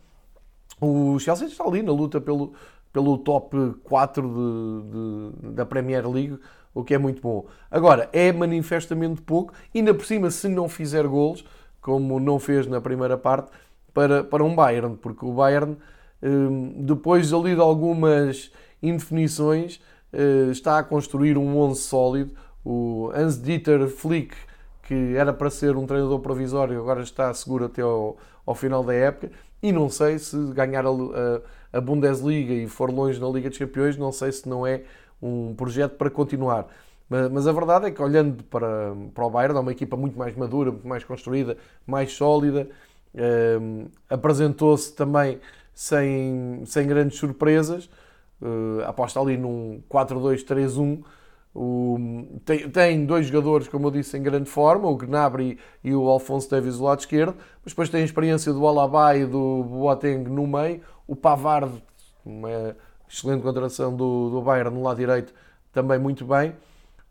o 0.80 1.18
Chelsea 1.18 1.46
está 1.46 1.62
ali 1.62 1.82
na 1.82 1.92
luta 1.92 2.22
pelo, 2.22 2.54
pelo 2.90 3.18
top 3.18 3.74
4 3.84 4.26
de, 4.26 5.48
de, 5.48 5.52
da 5.52 5.66
Premier 5.66 6.08
League, 6.08 6.40
o 6.74 6.82
que 6.82 6.94
é 6.94 6.98
muito 6.98 7.22
bom. 7.22 7.46
Agora, 7.70 8.08
é 8.12 8.32
manifestamente 8.32 9.22
pouco, 9.22 9.52
ainda 9.74 9.94
por 9.94 10.04
cima, 10.04 10.30
se 10.30 10.48
não 10.48 10.68
fizer 10.68 11.06
golos, 11.06 11.44
como 11.80 12.18
não 12.18 12.38
fez 12.38 12.66
na 12.66 12.80
primeira 12.80 13.16
parte, 13.16 13.50
para, 13.92 14.24
para 14.24 14.42
um 14.42 14.54
Bayern, 14.54 14.96
porque 14.96 15.24
o 15.24 15.32
Bayern, 15.32 15.76
hum, 16.22 16.84
depois 16.84 17.32
ali 17.32 17.54
de 17.54 17.60
algumas 17.60 18.50
indefinições, 18.82 19.80
eh, 20.12 20.48
está 20.50 20.78
a 20.78 20.82
construir 20.82 21.38
um 21.38 21.56
11 21.58 21.80
sólido, 21.80 22.34
o 22.64 23.10
Hans-Dieter 23.14 23.88
Flick, 23.88 24.34
que 24.82 25.14
era 25.16 25.32
para 25.32 25.50
ser 25.50 25.76
um 25.76 25.86
treinador 25.86 26.20
provisório, 26.20 26.78
agora 26.78 27.02
está 27.02 27.32
seguro 27.34 27.66
até 27.66 27.82
ao, 27.82 28.16
ao 28.46 28.54
final 28.54 28.82
da 28.84 28.94
época. 28.94 29.30
E 29.62 29.72
não 29.72 29.88
sei 29.88 30.18
se 30.18 30.36
ganhar 30.52 30.84
a, 30.86 30.90
a, 30.90 31.78
a, 31.78 31.80
Bundesliga 31.80 32.52
e 32.52 32.68
for 32.68 32.90
longe 32.90 33.20
na 33.20 33.28
Liga 33.28 33.48
dos 33.48 33.58
Campeões, 33.58 33.96
não 33.96 34.12
sei 34.12 34.30
se 34.30 34.48
não 34.48 34.66
é 34.66 34.82
um 35.26 35.54
projeto 35.54 35.96
para 35.96 36.10
continuar. 36.10 36.66
Mas, 37.08 37.46
a 37.46 37.52
verdade 37.52 37.86
é 37.86 37.90
que, 37.90 38.02
olhando 38.02 38.42
para, 38.44 38.94
para 39.14 39.26
o 39.26 39.30
Bayern, 39.30 39.56
é 39.56 39.60
uma 39.60 39.72
equipa 39.72 39.96
muito 39.96 40.18
mais 40.18 40.34
madura, 40.34 40.70
muito 40.70 40.88
mais 40.88 41.04
construída, 41.04 41.56
mais 41.86 42.12
sólida. 42.12 42.68
Um, 43.14 43.86
Apresentou-se 44.08 44.92
também 44.94 45.38
sem, 45.72 46.62
sem 46.64 46.86
grandes 46.86 47.18
surpresas. 47.18 47.88
Uh, 48.40 48.82
aposta 48.84 49.20
ali 49.20 49.36
num 49.36 49.82
4-2-3-1 49.88 51.02
o, 51.54 52.40
tem, 52.44 52.68
tem, 52.68 53.06
dois 53.06 53.26
jogadores, 53.26 53.68
como 53.68 53.86
eu 53.86 53.90
disse, 53.92 54.18
em 54.18 54.22
grande 54.22 54.50
forma, 54.50 54.88
o 54.88 54.96
Gnabry 54.96 55.56
e 55.84 55.94
o 55.94 56.08
Alfonso 56.08 56.50
Davies 56.50 56.78
do 56.78 56.84
lado 56.84 56.98
esquerdo, 56.98 57.36
mas 57.62 57.72
depois 57.72 57.88
tem 57.88 58.02
a 58.02 58.04
experiência 58.04 58.52
do 58.52 58.66
Alaba 58.66 59.16
e 59.16 59.24
do 59.24 59.62
Boateng 59.62 60.28
no 60.28 60.48
meio, 60.48 60.80
o 61.06 61.14
Pavard, 61.14 61.80
uma 62.24 62.76
excelente 63.14 63.42
contratação 63.42 63.94
do, 63.94 64.30
do 64.30 64.42
Bayern 64.42 64.76
no 64.76 64.82
lado 64.82 64.96
direito, 64.96 65.32
também 65.72 65.98
muito 65.98 66.24
bem. 66.24 66.54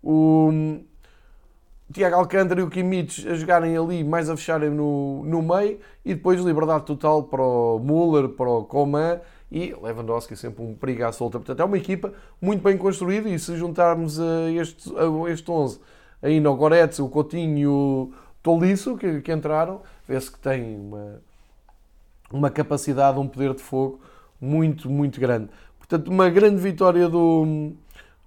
O 0.03 0.79
Tiago 1.91 2.15
Alcântara 2.15 2.59
e 2.59 2.63
o 2.63 2.69
Kimmich 2.69 3.27
a 3.27 3.35
jogarem 3.35 3.77
ali, 3.77 4.03
mais 4.03 4.29
a 4.29 4.35
fecharem 4.35 4.69
no, 4.69 5.23
no 5.23 5.41
meio, 5.41 5.79
e 6.03 6.13
depois 6.13 6.41
liberdade 6.41 6.85
total 6.85 7.23
para 7.23 7.41
o 7.41 7.79
Müller, 7.79 8.29
para 8.29 8.49
o 8.49 8.63
Coman 8.65 9.19
e 9.51 9.73
Lewandowski 9.81 10.35
sempre 10.35 10.63
um 10.63 10.73
perigo 10.73 11.05
à 11.05 11.11
solta. 11.11 11.37
Portanto, 11.37 11.59
é 11.59 11.63
uma 11.63 11.77
equipa 11.77 12.11
muito 12.41 12.63
bem 12.63 12.77
construída 12.77 13.29
e 13.29 13.37
se 13.37 13.55
juntarmos 13.55 14.19
a 14.19 14.51
este, 14.51 14.91
a 14.97 15.31
este 15.31 15.49
11 15.49 15.79
ainda 16.23 16.49
o 16.49 16.55
Goretz, 16.55 16.99
o 16.99 17.09
Coutinho 17.09 17.57
e 17.57 17.67
o 17.67 18.11
Tolisso 18.41 18.97
que, 18.97 19.21
que 19.21 19.31
entraram, 19.31 19.81
vê-se 20.07 20.31
que 20.31 20.39
tem 20.39 20.75
uma, 20.75 21.21
uma 22.31 22.49
capacidade, 22.49 23.19
um 23.19 23.27
poder 23.27 23.53
de 23.53 23.61
fogo 23.61 23.99
muito, 24.39 24.89
muito 24.89 25.19
grande. 25.19 25.49
Portanto, 25.87 26.07
uma 26.07 26.29
grande 26.29 26.61
vitória 26.61 27.09
do, 27.09 27.73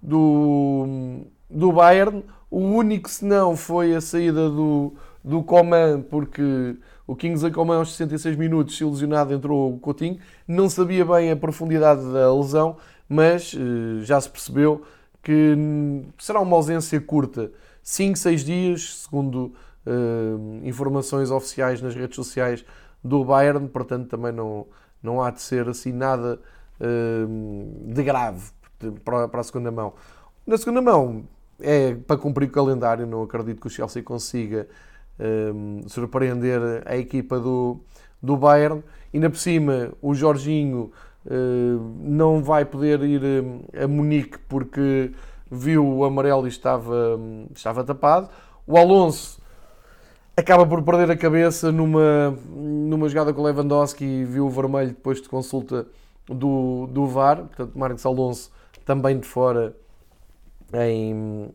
do, 0.01 1.21
do 1.49 1.71
Bayern. 1.71 2.23
O 2.49 2.59
único 2.59 3.09
senão 3.09 3.57
foi 3.57 3.95
a 3.95 3.99
saída 3.99 4.47
do, 4.49 4.93
do 5.23 5.43
Coman, 5.43 6.01
porque 6.01 6.77
o 7.05 7.15
Kingsley 7.15 7.51
Coman 7.51 7.77
aos 7.77 7.91
66 7.91 8.37
minutos, 8.37 8.79
ilusionado, 8.79 9.33
entrou 9.33 9.73
o 9.73 9.79
Coutinho. 9.79 10.19
Não 10.47 10.69
sabia 10.69 11.03
bem 11.03 11.31
a 11.31 11.35
profundidade 11.35 12.01
da 12.13 12.33
lesão, 12.33 12.77
mas 13.09 13.53
uh, 13.53 14.01
já 14.03 14.21
se 14.21 14.29
percebeu 14.29 14.83
que 15.23 15.57
será 16.19 16.39
uma 16.39 16.55
ausência 16.55 17.01
curta. 17.01 17.51
5, 17.81 18.17
6 18.17 18.45
dias, 18.45 18.95
segundo 19.03 19.53
uh, 19.85 20.61
informações 20.63 21.31
oficiais 21.31 21.81
nas 21.81 21.95
redes 21.95 22.15
sociais 22.15 22.63
do 23.03 23.25
Bayern, 23.25 23.67
portanto 23.67 24.07
também 24.07 24.31
não, 24.31 24.67
não 25.01 25.21
há 25.21 25.31
de 25.31 25.41
ser 25.41 25.67
assim 25.67 25.91
nada 25.91 26.39
de 26.79 28.03
grave 28.03 28.51
para, 29.03 29.39
a 29.39 29.43
segunda 29.43 29.71
mão. 29.71 29.93
Na 30.45 30.57
segunda 30.57 30.81
mão, 30.81 31.23
é 31.59 31.95
para 31.95 32.17
cumprir 32.17 32.47
o 32.47 32.51
calendário, 32.51 33.05
não 33.05 33.23
acredito 33.23 33.59
que 33.59 33.67
o 33.67 33.69
Chelsea 33.69 34.03
consiga 34.03 34.67
um, 35.19 35.81
surpreender 35.87 36.83
a 36.85 36.95
equipa 36.95 37.39
do, 37.39 37.79
do 38.21 38.37
Bayern. 38.37 38.83
Ainda 39.13 39.29
por 39.29 39.37
cima, 39.37 39.91
o 40.01 40.13
Jorginho 40.13 40.91
uh, 41.25 41.95
não 41.99 42.43
vai 42.43 42.65
poder 42.65 43.01
ir 43.01 43.21
a 43.81 43.87
Munique 43.87 44.37
porque 44.47 45.11
viu 45.49 45.85
o 45.85 46.03
amarelo 46.03 46.45
e 46.45 46.49
estava, 46.49 47.19
estava 47.55 47.83
tapado. 47.83 48.29
O 48.65 48.77
Alonso 48.77 49.39
acaba 50.35 50.67
por 50.67 50.83
perder 50.83 51.09
a 51.09 51.17
cabeça 51.17 51.71
numa, 51.71 52.37
numa 52.47 53.09
jogada 53.09 53.33
com 53.33 53.41
o 53.41 53.45
Lewandowski 53.45 54.05
e 54.05 54.23
viu 54.25 54.45
o 54.45 54.49
vermelho 54.49 54.89
depois 54.89 55.21
de 55.21 55.27
consulta 55.27 55.87
do, 56.27 56.87
do 56.87 57.07
VAR. 57.07 57.37
Portanto, 57.37 57.77
Marcos 57.77 58.05
Alonso 58.05 58.51
também 58.85 59.19
de 59.19 59.27
fora 59.27 59.75
em, 60.73 61.53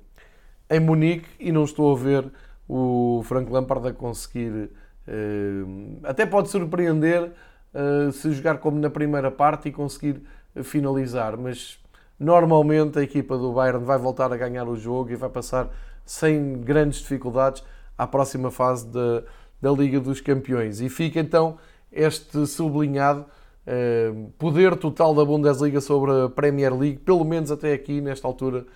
em 0.71 0.81
Munique 0.81 1.29
e 1.39 1.53
não 1.53 1.65
estou 1.65 1.95
a 1.95 1.99
ver 1.99 2.31
o 2.69 3.23
Frank 3.25 3.51
Lampard 3.51 3.89
a 3.89 3.93
conseguir. 3.93 4.71
Uh, 5.07 5.99
até 6.05 6.25
pode 6.25 6.49
surpreender 6.49 7.33
uh, 7.75 8.13
se 8.13 8.33
jogar 8.33 8.59
como 8.59 8.79
na 8.79 8.89
primeira 8.89 9.31
parte 9.31 9.69
e 9.69 9.73
conseguir 9.73 10.23
finalizar, 10.63 11.37
mas 11.37 11.79
normalmente 12.19 12.99
a 12.99 13.03
equipa 13.03 13.37
do 13.37 13.53
Bayern 13.53 13.85
vai 13.85 13.99
voltar 13.99 14.33
a 14.33 14.37
ganhar 14.37 14.69
o 14.69 14.77
jogo 14.77 15.11
e 15.11 15.17
vai 15.17 15.29
passar 15.29 15.69
sem 16.05 16.61
grandes 16.61 17.01
dificuldades 17.01 17.65
à 17.97 18.07
próxima 18.07 18.51
fase 18.51 18.87
da, 18.89 19.23
da 19.61 19.71
Liga 19.73 19.99
dos 20.01 20.21
Campeões. 20.21 20.81
E 20.81 20.89
fica 20.89 21.19
então 21.19 21.59
este 21.91 22.47
sublinhado 22.47 23.27
uh, 23.67 24.31
poder 24.39 24.77
total 24.77 25.15
da 25.15 25.25
Bundesliga 25.25 25.81
sobre 25.81 26.11
a 26.13 26.29
Premier 26.29 26.77
League, 26.77 26.99
pelo 26.99 27.25
menos 27.25 27.51
até 27.51 27.73
aqui, 27.73 28.01
nesta 28.01 28.27
altura 28.27 28.67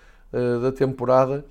da 0.61 0.73
temporada. 0.73 1.45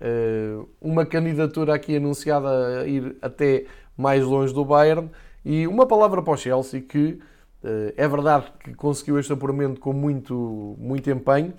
Eh, 0.00 0.58
uma 0.80 1.04
candidatura 1.04 1.74
aqui 1.74 1.96
anunciada 1.96 2.80
a 2.82 2.86
ir 2.86 3.16
até 3.20 3.66
mais 3.96 4.24
longe 4.24 4.54
do 4.54 4.64
Bayern 4.64 5.10
e 5.44 5.66
uma 5.66 5.86
palavra 5.86 6.22
para 6.22 6.32
o 6.32 6.36
Chelsea 6.36 6.80
que 6.80 7.18
eh, 7.64 7.94
é 7.96 8.06
verdade 8.06 8.46
que 8.60 8.74
conseguiu 8.74 9.18
este 9.18 9.32
apuramento 9.32 9.80
com 9.80 9.92
muito, 9.92 10.76
muito 10.78 11.10
empenho, 11.10 11.52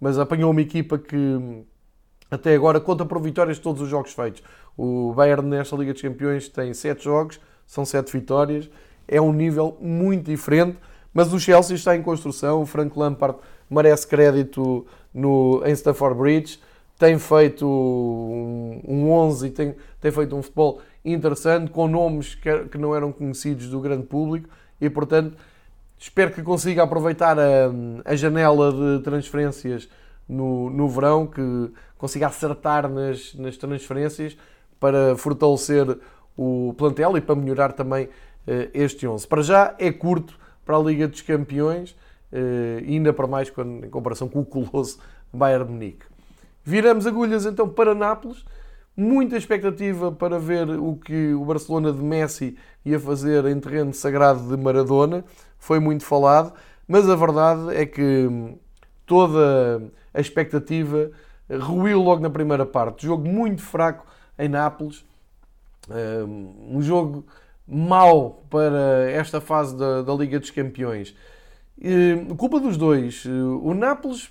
mas 0.00 0.18
apanhou 0.18 0.52
uma 0.52 0.60
equipa 0.62 0.98
que 0.98 1.64
até 2.30 2.54
agora 2.54 2.80
conta 2.80 3.04
por 3.04 3.20
vitórias 3.20 3.56
de 3.56 3.62
todos 3.62 3.82
os 3.82 3.88
jogos 3.88 4.12
feitos. 4.12 4.42
O 4.76 5.12
Bayern 5.12 5.48
nesta 5.48 5.74
Liga 5.74 5.92
dos 5.92 6.00
Campeões 6.00 6.48
tem 6.48 6.72
7 6.72 7.02
jogos, 7.02 7.40
são 7.66 7.84
7 7.84 8.12
vitórias, 8.12 8.70
é 9.10 9.20
um 9.20 9.32
nível 9.32 9.76
muito 9.80 10.30
diferente, 10.30 10.78
mas 11.12 11.32
o 11.32 11.40
Chelsea 11.40 11.74
está 11.74 11.96
em 11.96 12.02
construção, 12.02 12.62
o 12.62 12.66
Frank 12.66 12.96
Lampard 12.96 13.38
merece 13.68 14.06
crédito 14.06 14.86
no, 15.12 15.60
em 15.66 15.72
Stamford 15.72 16.16
Bridge, 16.16 16.60
tem 16.96 17.18
feito 17.18 17.66
um, 17.66 18.80
um 18.86 19.10
11 19.10 19.46
e 19.46 19.50
tem, 19.50 19.74
tem 20.00 20.12
feito 20.12 20.36
um 20.36 20.42
futebol 20.42 20.80
interessante, 21.04 21.70
com 21.70 21.88
nomes 21.88 22.36
que 22.36 22.78
não 22.78 22.94
eram 22.94 23.10
conhecidos 23.10 23.68
do 23.68 23.80
grande 23.80 24.06
público 24.06 24.48
e, 24.80 24.88
portanto, 24.88 25.36
espero 25.98 26.30
que 26.30 26.42
consiga 26.42 26.84
aproveitar 26.84 27.38
a, 27.38 27.70
a 28.04 28.14
janela 28.14 28.72
de 28.72 29.02
transferências 29.02 29.88
no, 30.28 30.70
no 30.70 30.88
verão, 30.88 31.26
que 31.26 31.72
consiga 31.98 32.28
acertar 32.28 32.88
nas, 32.88 33.34
nas 33.34 33.56
transferências 33.56 34.36
para 34.78 35.16
fortalecer 35.16 35.98
o 36.36 36.74
plantel 36.78 37.16
e 37.16 37.20
para 37.20 37.34
melhorar 37.34 37.72
também 37.72 38.08
este 38.74 39.06
11. 39.06 39.26
Para 39.26 39.42
já 39.42 39.74
é 39.78 39.92
curto 39.92 40.38
para 40.64 40.76
a 40.76 40.80
Liga 40.80 41.08
dos 41.08 41.20
Campeões, 41.20 41.90
uh, 42.32 42.78
ainda 42.86 43.12
para 43.12 43.26
mais 43.26 43.50
quando, 43.50 43.84
em 43.84 43.90
comparação 43.90 44.28
com 44.28 44.40
o 44.40 44.44
colosso 44.44 45.00
Bayern 45.32 45.66
de 45.66 45.72
Munique. 45.72 46.06
Viramos 46.64 47.06
agulhas 47.06 47.44
então 47.46 47.68
para 47.68 47.94
Nápoles. 47.94 48.44
Muita 48.96 49.36
expectativa 49.36 50.12
para 50.12 50.38
ver 50.38 50.68
o 50.70 50.94
que 50.94 51.32
o 51.32 51.44
Barcelona 51.44 51.92
de 51.92 52.02
Messi 52.02 52.56
ia 52.84 53.00
fazer 53.00 53.46
em 53.46 53.58
terreno 53.58 53.94
sagrado 53.94 54.48
de 54.48 54.62
Maradona. 54.62 55.24
Foi 55.58 55.80
muito 55.80 56.04
falado, 56.04 56.52
mas 56.86 57.08
a 57.08 57.16
verdade 57.16 57.74
é 57.74 57.86
que 57.86 58.28
toda 59.06 59.82
a 60.12 60.20
expectativa 60.20 61.10
ruiu 61.50 62.02
logo 62.02 62.20
na 62.20 62.30
primeira 62.30 62.66
parte. 62.66 63.06
Jogo 63.06 63.26
muito 63.26 63.62
fraco 63.62 64.06
em 64.38 64.48
Nápoles. 64.48 65.04
Um 65.88 66.82
jogo 66.82 67.24
mau 67.70 68.42
para 68.50 69.10
esta 69.10 69.40
fase 69.40 69.76
da, 69.76 70.02
da 70.02 70.12
Liga 70.14 70.40
dos 70.40 70.50
Campeões. 70.50 71.14
Culpa 72.36 72.58
dos 72.58 72.76
dois. 72.76 73.24
O 73.62 73.72
Nápoles 73.72 74.30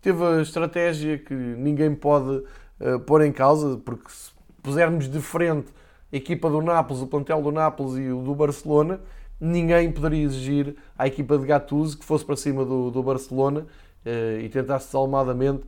teve 0.00 0.24
a 0.24 0.40
estratégia 0.40 1.18
que 1.18 1.34
ninguém 1.34 1.94
pode 1.94 2.36
uh, 2.80 3.00
pôr 3.04 3.22
em 3.22 3.32
causa, 3.32 3.76
porque 3.84 4.08
se 4.08 4.30
pusermos 4.62 5.10
de 5.10 5.20
frente 5.20 5.66
a 6.12 6.16
equipa 6.16 6.48
do 6.48 6.62
Nápoles, 6.62 7.02
o 7.02 7.06
plantel 7.06 7.42
do 7.42 7.50
Nápoles 7.50 7.96
e 7.96 8.08
o 8.12 8.22
do 8.22 8.34
Barcelona, 8.34 9.00
ninguém 9.40 9.90
poderia 9.90 10.24
exigir 10.24 10.76
à 10.96 11.06
equipa 11.06 11.36
de 11.36 11.44
Gattuso 11.44 11.98
que 11.98 12.04
fosse 12.04 12.24
para 12.24 12.36
cima 12.36 12.64
do, 12.64 12.90
do 12.90 13.02
Barcelona 13.02 13.66
uh, 14.06 14.40
e 14.40 14.48
tentasse 14.48 14.86
desalmadamente 14.86 15.64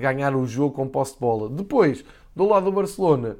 ganhar 0.00 0.34
o 0.34 0.44
jogo 0.44 0.74
com 0.74 0.88
posse 0.88 1.14
de 1.14 1.20
bola. 1.20 1.48
Depois, 1.48 2.04
do 2.34 2.48
lado 2.48 2.64
do 2.64 2.72
Barcelona, 2.72 3.36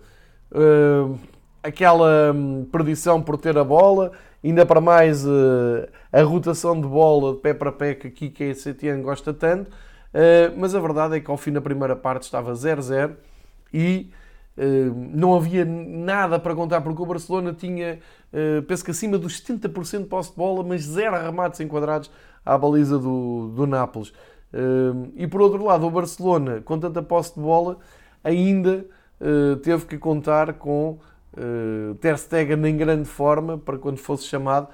aquela 1.68 2.32
um, 2.32 2.64
perdição 2.64 3.22
por 3.22 3.36
ter 3.36 3.56
a 3.56 3.64
bola, 3.64 4.12
ainda 4.42 4.64
para 4.64 4.80
mais 4.80 5.24
a 6.12 6.22
rotação 6.22 6.80
de 6.80 6.86
bola 6.86 7.34
de 7.34 7.40
pé 7.40 7.52
para 7.52 7.72
pé 7.72 7.94
que 7.94 8.08
aqui 8.08 8.30
que 8.30 8.50
a 8.50 8.54
Setien 8.54 9.02
gosta 9.02 9.34
tanto, 9.34 9.70
eh, 10.12 10.52
mas 10.56 10.74
a 10.74 10.80
verdade 10.80 11.16
é 11.16 11.20
que 11.20 11.30
ao 11.30 11.36
fim 11.36 11.52
da 11.52 11.60
primeira 11.60 11.94
parte 11.94 12.22
estava 12.22 12.52
0-0 12.52 13.14
e 13.72 14.10
uh, 14.56 15.10
não 15.14 15.34
havia 15.34 15.64
nada 15.64 16.38
para 16.38 16.54
contar, 16.54 16.80
porque 16.80 17.02
o 17.02 17.06
Barcelona 17.06 17.52
tinha, 17.52 17.98
uh, 18.32 18.62
penso 18.62 18.84
que 18.84 18.90
acima 18.90 19.18
dos 19.18 19.42
70% 19.42 20.02
de 20.02 20.06
posse 20.06 20.30
de 20.30 20.36
bola, 20.36 20.64
mas 20.64 20.82
zero 20.82 21.16
remates 21.16 21.60
enquadrados 21.60 22.10
à 22.44 22.56
baliza 22.56 22.98
do, 22.98 23.52
do 23.54 23.66
Nápoles. 23.66 24.12
e 25.14 25.26
por 25.26 25.42
outro 25.42 25.62
lado, 25.62 25.86
o 25.86 25.90
Barcelona, 25.90 26.62
com 26.64 26.78
tanta 26.78 27.02
posse 27.02 27.34
de 27.34 27.40
bola, 27.40 27.76
ainda 28.24 28.86
teve 29.62 29.84
que 29.84 29.98
contar 29.98 30.54
com 30.54 30.98
Ter 32.00 32.18
Stegen 32.18 32.66
em 32.66 32.76
grande 32.76 33.04
forma 33.04 33.58
para 33.58 33.78
quando 33.78 33.98
fosse 33.98 34.24
chamado, 34.24 34.68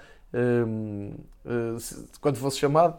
quando 2.20 2.36
fosse 2.36 2.58
chamado, 2.58 2.96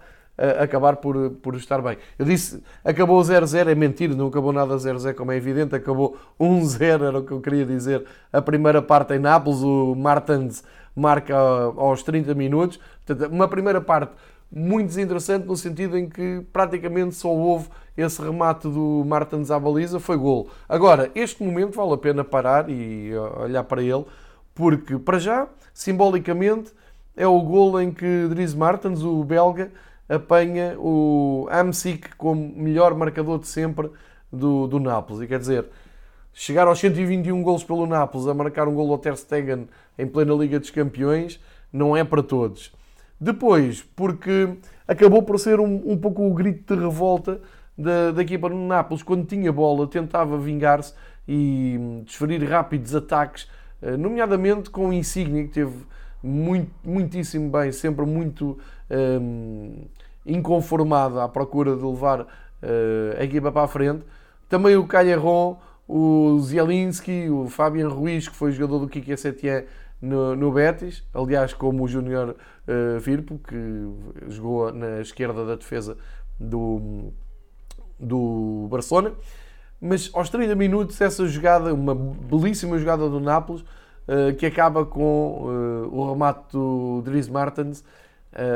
acabar 0.59 0.97
por, 0.97 1.31
por 1.41 1.55
estar 1.55 1.81
bem. 1.81 1.97
Eu 2.19 2.25
disse, 2.25 2.61
acabou 2.83 3.21
0-0, 3.21 3.67
é 3.67 3.75
mentira, 3.75 4.13
não 4.15 4.27
acabou 4.27 4.51
nada 4.51 4.75
0-0, 4.75 5.13
como 5.13 5.31
é 5.31 5.37
evidente, 5.37 5.75
acabou 5.75 6.17
1-0, 6.39 7.07
era 7.07 7.19
o 7.19 7.23
que 7.23 7.31
eu 7.31 7.41
queria 7.41 7.65
dizer. 7.65 8.05
A 8.31 8.41
primeira 8.41 8.81
parte 8.81 9.13
em 9.13 9.19
Nápoles, 9.19 9.61
o 9.61 9.95
Martins 9.95 10.63
marca 10.95 11.35
aos 11.35 12.03
30 12.03 12.33
minutos. 12.33 12.79
Portanto, 13.05 13.31
uma 13.31 13.47
primeira 13.47 13.81
parte 13.81 14.13
muito 14.51 14.87
desinteressante 14.87 15.47
no 15.47 15.57
sentido 15.57 15.97
em 15.97 16.07
que 16.07 16.45
praticamente 16.53 17.15
só 17.15 17.29
houve 17.29 17.67
esse 17.97 18.21
remate 18.21 18.67
do 18.67 19.03
Martins 19.05 19.51
à 19.51 19.59
baliza, 19.59 19.99
foi 19.99 20.17
gol. 20.17 20.49
Agora, 20.67 21.11
este 21.15 21.43
momento 21.43 21.75
vale 21.75 21.93
a 21.93 21.97
pena 21.97 22.23
parar 22.23 22.69
e 22.69 23.11
olhar 23.41 23.63
para 23.63 23.81
ele, 23.81 24.05
porque 24.53 24.97
para 24.97 25.19
já, 25.19 25.47
simbolicamente, 25.73 26.71
é 27.15 27.25
o 27.25 27.41
gol 27.41 27.79
em 27.79 27.91
que 27.91 28.27
Dries 28.29 28.53
Martins, 28.53 29.01
o 29.01 29.23
belga, 29.23 29.71
apanha 30.07 30.75
o 30.77 31.47
Amsic 31.49 32.15
como 32.17 32.53
melhor 32.55 32.93
marcador 32.93 33.39
de 33.39 33.47
sempre 33.47 33.89
do, 34.31 34.67
do 34.67 34.79
Nápoles. 34.79 35.21
E 35.21 35.27
quer 35.27 35.39
dizer, 35.39 35.65
chegar 36.33 36.67
aos 36.67 36.79
121 36.79 37.41
golos 37.41 37.63
pelo 37.63 37.87
Nápoles, 37.87 38.27
a 38.27 38.33
marcar 38.33 38.67
um 38.67 38.75
gol 38.75 38.91
ao 38.91 38.97
Ter 38.97 39.15
Stegen 39.15 39.67
em 39.97 40.05
plena 40.05 40.33
Liga 40.33 40.59
dos 40.59 40.69
Campeões, 40.69 41.39
não 41.71 41.95
é 41.95 42.03
para 42.03 42.21
todos. 42.21 42.73
Depois, 43.19 43.81
porque 43.95 44.57
acabou 44.87 45.23
por 45.23 45.39
ser 45.39 45.59
um, 45.59 45.81
um 45.85 45.97
pouco 45.97 46.27
o 46.27 46.33
grito 46.33 46.75
de 46.75 46.81
revolta 46.81 47.39
da, 47.77 48.11
da 48.11 48.21
equipa 48.21 48.49
do 48.49 48.55
Nápoles, 48.55 49.03
quando 49.03 49.25
tinha 49.25 49.51
bola, 49.51 49.87
tentava 49.87 50.37
vingar-se 50.37 50.93
e 51.27 51.77
desferir 52.05 52.43
rápidos 52.43 52.95
ataques, 52.95 53.49
eh, 53.81 53.97
nomeadamente 53.97 54.69
com 54.69 54.89
o 54.89 54.93
Insigne, 54.93 55.47
que 55.47 55.53
teve 55.53 55.85
muito, 56.23 56.71
muitíssimo 56.83 57.49
bem, 57.49 57.71
sempre 57.71 58.05
muito 58.05 58.57
um, 58.89 59.85
inconformado 60.25 61.19
à 61.19 61.29
procura 61.29 61.75
de 61.75 61.83
levar 61.83 62.21
uh, 62.21 62.25
a 63.19 63.23
equipa 63.23 63.51
para 63.51 63.63
a 63.63 63.67
frente. 63.67 64.03
Também 64.49 64.75
o 64.75 64.87
Callejon, 64.87 65.59
o 65.87 66.39
Zielinski, 66.39 67.29
o 67.29 67.47
Fabian 67.47 67.89
Ruiz, 67.89 68.27
que 68.27 68.35
foi 68.35 68.51
jogador 68.51 68.79
do 68.79 68.87
Kiki 68.87 69.15
Setien 69.15 69.65
no, 70.01 70.35
no 70.35 70.51
Betis, 70.51 71.03
aliás, 71.13 71.53
como 71.53 71.83
o 71.83 71.87
Júnior 71.87 72.35
uh, 72.67 72.99
Firpo, 73.01 73.39
que 73.39 73.55
jogou 74.27 74.73
na 74.73 75.01
esquerda 75.01 75.45
da 75.45 75.55
defesa 75.55 75.95
do, 76.39 77.13
do 77.99 78.67
Barcelona. 78.69 79.13
Mas 79.79 80.09
aos 80.13 80.29
30 80.29 80.55
minutos, 80.55 80.99
essa 80.99 81.27
jogada, 81.27 81.73
uma 81.73 81.93
belíssima 81.93 82.77
jogada 82.77 83.09
do 83.09 83.19
Nápoles, 83.19 83.61
uh, 83.61 84.33
que 84.37 84.45
acaba 84.45 84.85
com 84.85 85.43
uh, 85.43 85.95
o 85.95 86.09
remate 86.09 86.51
do 86.51 87.01
Dries 87.03 87.27
Martens 87.27 87.83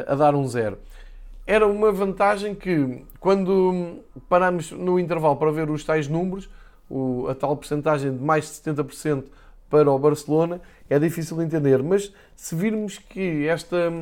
a 0.08 0.13
dar 0.13 0.36
um 0.36 0.45
zero. 0.45 0.78
Era 1.47 1.65
uma 1.65 1.89
vantagem 1.89 2.54
que, 2.54 3.02
quando 3.17 3.99
paramos 4.28 4.71
no 4.73 4.99
intervalo 4.99 5.38
para 5.38 5.49
ver 5.54 5.69
os 5.69 5.86
tais 5.86 6.06
números, 6.06 6.49
a 7.30 7.34
tal 7.34 7.56
porcentagem 7.56 8.12
de 8.12 8.21
mais 8.21 8.43
de 8.43 8.73
70% 8.73 9.23
para 9.69 9.89
o 9.89 9.97
Barcelona, 9.97 10.60
é 10.89 10.99
difícil 10.99 11.38
de 11.38 11.45
entender. 11.45 11.82
Mas 11.82 12.13
se 12.36 12.56
virmos 12.56 12.97
que 12.97 13.47
esta 13.47 13.93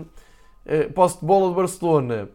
posse 0.96 1.20
de 1.20 1.26
bola 1.28 1.50
do 1.50 1.54
Barcelona 1.54 2.28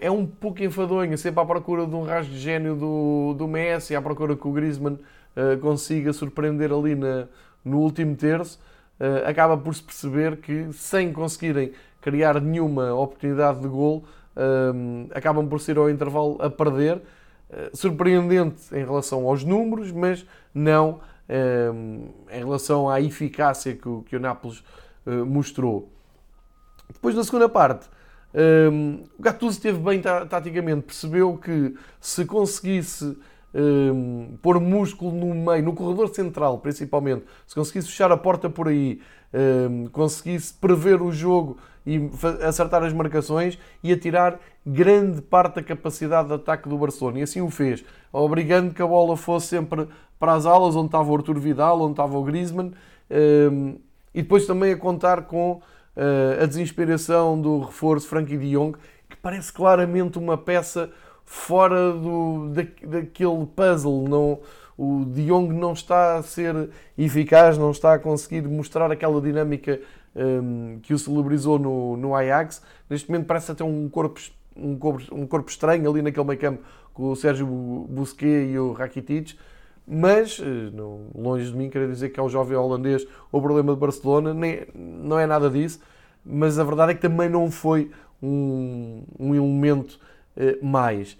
é 0.00 0.10
um 0.10 0.26
pouco 0.26 0.60
enfadonha, 0.60 1.16
sempre 1.16 1.40
à 1.40 1.44
procura 1.44 1.86
de 1.86 1.94
um 1.94 2.02
rasgo 2.02 2.32
de 2.32 2.38
gênio 2.40 2.74
do, 2.74 3.34
do 3.38 3.46
Messi, 3.46 3.94
à 3.94 4.02
procura 4.02 4.34
que 4.34 4.48
o 4.48 4.52
Griezmann 4.52 4.94
uh, 4.94 5.56
consiga 5.60 6.12
surpreender 6.12 6.72
ali 6.72 6.96
na, 6.96 7.28
no 7.64 7.78
último 7.78 8.16
terço, 8.16 8.58
acaba 9.24 9.56
por 9.56 9.72
se 9.72 9.82
perceber 9.82 10.38
que, 10.38 10.72
sem 10.72 11.12
conseguirem 11.12 11.72
criar 12.00 12.40
nenhuma 12.40 12.92
oportunidade 12.92 13.60
de 13.60 13.68
gol, 13.68 14.04
acabam 15.14 15.46
por 15.48 15.60
ser 15.60 15.78
ao 15.78 15.88
intervalo 15.88 16.36
a 16.40 16.50
perder. 16.50 17.00
Surpreendente 17.72 18.60
em 18.72 18.84
relação 18.84 19.24
aos 19.28 19.44
números, 19.44 19.92
mas 19.92 20.26
não 20.52 20.98
em 21.28 22.38
relação 22.38 22.90
à 22.90 23.00
eficácia 23.00 23.76
que 23.76 23.88
o, 23.88 24.02
que 24.02 24.16
o 24.16 24.20
Nápoles 24.20 24.64
mostrou. 25.26 25.88
Depois, 26.92 27.14
na 27.14 27.22
segunda 27.22 27.48
parte, 27.48 27.86
um, 28.34 29.04
o 29.18 29.22
Gattuso 29.22 29.56
esteve 29.56 29.78
bem 29.78 30.00
taticamente, 30.00 30.82
percebeu 30.82 31.36
que 31.36 31.74
se 32.00 32.24
conseguisse 32.24 33.16
um, 33.54 34.36
pôr 34.42 34.60
músculo 34.60 35.12
no 35.12 35.34
meio, 35.34 35.64
no 35.64 35.72
corredor 35.72 36.08
central 36.14 36.58
principalmente, 36.58 37.24
se 37.46 37.54
conseguisse 37.54 37.88
fechar 37.88 38.12
a 38.12 38.16
porta 38.16 38.50
por 38.50 38.68
aí, 38.68 39.00
um, 39.70 39.86
conseguisse 39.86 40.52
prever 40.54 41.00
o 41.00 41.10
jogo 41.10 41.58
e 41.86 42.10
acertar 42.46 42.82
as 42.82 42.92
marcações, 42.92 43.58
ia 43.82 43.96
tirar 43.96 44.38
grande 44.66 45.22
parte 45.22 45.54
da 45.54 45.62
capacidade 45.62 46.28
de 46.28 46.34
ataque 46.34 46.68
do 46.68 46.76
Barcelona. 46.76 47.20
E 47.20 47.22
assim 47.22 47.40
o 47.40 47.48
fez, 47.48 47.82
obrigando 48.12 48.74
que 48.74 48.82
a 48.82 48.86
bola 48.86 49.16
fosse 49.16 49.46
sempre 49.46 49.88
para 50.18 50.34
as 50.34 50.44
alas, 50.44 50.76
onde 50.76 50.88
estava 50.88 51.10
o 51.10 51.16
Artur 51.16 51.38
Vidal, 51.38 51.80
onde 51.80 51.92
estava 51.92 52.18
o 52.18 52.22
Griezmann, 52.22 52.72
um, 53.50 53.78
e 54.14 54.20
depois 54.20 54.46
também 54.46 54.72
a 54.72 54.76
contar 54.76 55.22
com 55.22 55.62
a 56.40 56.46
desinspiração 56.46 57.40
do 57.40 57.60
reforço 57.60 58.06
Frankie 58.06 58.36
de 58.36 58.52
Jong, 58.52 58.78
que 59.08 59.16
parece 59.16 59.52
claramente 59.52 60.18
uma 60.18 60.36
peça 60.36 60.90
fora 61.24 61.92
do, 61.92 62.50
da, 62.50 62.62
daquele 62.86 63.46
puzzle. 63.46 64.08
Não, 64.08 64.40
o 64.76 65.04
De 65.04 65.26
Jong 65.26 65.52
não 65.52 65.72
está 65.72 66.16
a 66.16 66.22
ser 66.22 66.70
eficaz, 66.96 67.58
não 67.58 67.70
está 67.70 67.94
a 67.94 67.98
conseguir 67.98 68.42
mostrar 68.42 68.90
aquela 68.92 69.20
dinâmica 69.20 69.80
um, 70.14 70.78
que 70.82 70.94
o 70.94 70.98
celebrizou 70.98 71.58
no, 71.58 71.96
no 71.96 72.14
Ajax. 72.14 72.62
Neste 72.88 73.10
momento 73.10 73.26
parece 73.26 73.50
até 73.50 73.64
um 73.64 73.88
corpo, 73.88 74.20
um 74.56 74.78
corpo, 74.78 75.14
um 75.14 75.26
corpo 75.26 75.50
estranho 75.50 75.90
ali 75.90 76.00
naquele 76.00 76.26
meio 76.26 76.38
campo 76.38 76.62
com 76.94 77.10
o 77.10 77.16
Sérgio 77.16 77.46
Busquets 77.46 78.52
e 78.52 78.58
o 78.58 78.72
Rakitic. 78.72 79.36
Mas 79.88 80.38
não, 80.72 81.06
longe 81.14 81.50
de 81.50 81.56
mim 81.56 81.70
querer 81.70 81.88
dizer 81.88 82.10
que 82.10 82.20
é 82.20 82.22
o 82.22 82.28
jovem 82.28 82.56
holandês 82.56 83.06
o 83.32 83.40
problema 83.40 83.72
de 83.72 83.80
Barcelona, 83.80 84.34
nem, 84.34 84.66
não 84.74 85.18
é 85.18 85.26
nada 85.26 85.48
disso, 85.48 85.80
mas 86.24 86.58
a 86.58 86.64
verdade 86.64 86.92
é 86.92 86.94
que 86.94 87.00
também 87.00 87.28
não 87.28 87.50
foi 87.50 87.90
um, 88.22 89.02
um 89.18 89.34
elemento 89.34 89.98
mais. 90.62 91.16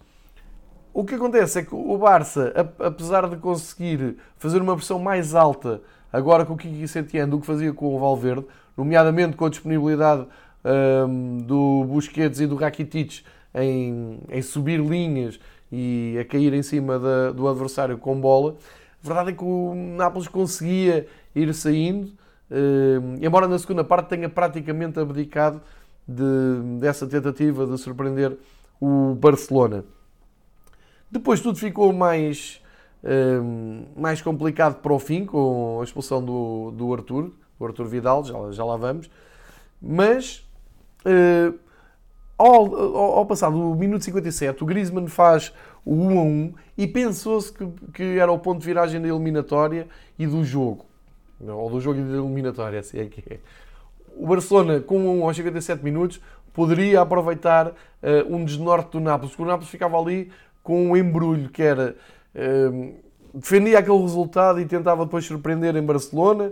O 0.92 1.04
que 1.04 1.14
acontece 1.14 1.60
é 1.60 1.62
que 1.62 1.74
o 1.74 1.96
Barça, 1.96 2.52
apesar 2.78 3.28
de 3.28 3.36
conseguir 3.36 4.16
fazer 4.36 4.60
uma 4.60 4.74
versão 4.74 4.98
mais 4.98 5.34
alta 5.34 5.80
agora 6.12 6.44
com 6.44 6.54
o 6.54 6.56
Kiki 6.56 6.88
Setien 6.88 7.28
do 7.28 7.38
que 7.40 7.46
fazia 7.46 7.72
com 7.72 7.94
o 7.94 7.98
Valverde, 7.98 8.44
nomeadamente 8.76 9.36
com 9.36 9.46
a 9.46 9.48
disponibilidade 9.48 10.26
um, 10.64 11.38
do 11.38 11.84
Busquets 11.84 12.40
e 12.40 12.46
do 12.46 12.56
Rakitic 12.56 13.22
em, 13.54 14.20
em, 14.28 14.42
subir 14.42 14.80
linhas 14.80 15.38
e 15.70 16.16
a 16.20 16.24
cair 16.24 16.52
em 16.54 16.62
cima 16.62 16.98
da, 16.98 17.32
do 17.32 17.48
adversário 17.48 17.98
com 17.98 18.20
bola, 18.20 18.56
a 19.02 19.06
verdade 19.06 19.30
é 19.30 19.32
que 19.32 19.44
o 19.44 19.74
Nápoles 19.74 20.28
conseguia 20.28 21.06
ir 21.34 21.52
saindo, 21.54 22.12
um, 22.50 23.14
embora 23.20 23.46
na 23.46 23.58
segunda 23.58 23.84
parte 23.84 24.08
tenha 24.08 24.28
praticamente 24.28 24.98
abdicado 24.98 25.60
de, 26.06 26.78
dessa 26.80 27.06
tentativa 27.06 27.66
de 27.66 27.78
surpreender 27.78 28.36
o 28.80 29.14
Barcelona. 29.14 29.84
Depois 31.10 31.40
tudo 31.40 31.58
ficou 31.58 31.92
mais, 31.92 32.60
um, 33.42 33.84
mais 33.96 34.20
complicado 34.20 34.80
para 34.80 34.92
o 34.92 34.98
fim, 34.98 35.24
com 35.24 35.78
a 35.80 35.84
expulsão 35.84 36.24
do, 36.24 36.70
do 36.72 36.92
Arthur, 36.92 37.30
o 37.58 37.66
Arthur 37.66 37.86
Vidal, 37.86 38.24
já, 38.24 38.34
já 38.52 38.64
lá 38.64 38.76
vamos. 38.76 39.10
Mas 39.80 40.46
uh, 41.04 41.58
ao, 42.38 42.74
ao, 42.74 43.18
ao, 43.18 43.52
do 43.52 43.74
minuto 43.74 44.04
57, 44.04 44.62
o 44.62 44.66
Griezmann 44.66 45.08
faz 45.08 45.52
o 45.84 45.92
1 45.92 46.18
a 46.18 46.22
1 46.22 46.54
e 46.78 46.86
pensou-se 46.86 47.52
que, 47.52 47.66
que 47.92 48.18
era 48.18 48.30
o 48.30 48.38
ponto 48.38 48.60
de 48.60 48.66
viragem 48.66 49.00
da 49.00 49.08
eliminatória 49.08 49.88
e 50.18 50.26
do 50.26 50.44
jogo. 50.44 50.86
Ou 51.40 51.68
do 51.68 51.80
jogo 51.80 51.98
e 51.98 52.02
da 52.02 52.16
eliminatória, 52.16 52.80
assim 52.80 53.00
é 53.00 53.06
que 53.06 53.22
é. 53.28 53.38
O 54.16 54.26
Barcelona, 54.26 54.80
com 54.80 54.98
1 54.98 55.24
aos 55.24 55.36
57 55.36 55.84
minutos, 55.84 56.20
poderia 56.52 57.00
aproveitar 57.00 57.68
uh, 57.68 57.74
um 58.28 58.44
desnorte 58.44 58.92
do 58.92 59.00
Nápoles, 59.00 59.30
porque 59.30 59.42
o 59.42 59.46
Nápoles 59.46 59.70
ficava 59.70 59.98
ali 59.98 60.30
com 60.62 60.90
um 60.90 60.96
embrulho 60.96 61.48
que 61.48 61.62
era. 61.62 61.96
Um, 62.34 62.94
defendia 63.32 63.78
aquele 63.78 64.00
resultado 64.00 64.60
e 64.60 64.64
tentava 64.64 65.04
depois 65.04 65.24
surpreender 65.24 65.76
em 65.76 65.82
Barcelona, 65.82 66.50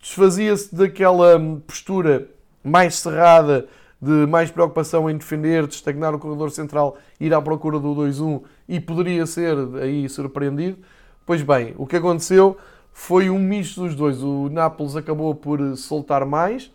desfazia-se 0.00 0.74
daquela 0.74 1.38
postura 1.66 2.28
mais 2.64 2.96
cerrada, 2.96 3.68
de 4.00 4.26
mais 4.26 4.50
preocupação 4.50 5.10
em 5.10 5.16
defender, 5.16 5.66
de 5.66 5.74
estagnar 5.74 6.14
o 6.14 6.18
corredor 6.18 6.50
central, 6.50 6.96
ir 7.18 7.34
à 7.34 7.42
procura 7.42 7.80
do 7.80 7.94
2-1 7.94 8.42
e 8.68 8.80
poderia 8.80 9.26
ser 9.26 9.56
aí 9.82 10.08
surpreendido. 10.08 10.78
Pois 11.26 11.42
bem, 11.42 11.74
o 11.76 11.86
que 11.86 11.96
aconteceu 11.96 12.56
foi 12.92 13.28
um 13.28 13.38
misto 13.38 13.82
dos 13.82 13.94
dois. 13.94 14.22
O 14.22 14.48
Nápoles 14.48 14.96
acabou 14.96 15.34
por 15.34 15.76
soltar 15.76 16.24
mais. 16.24 16.72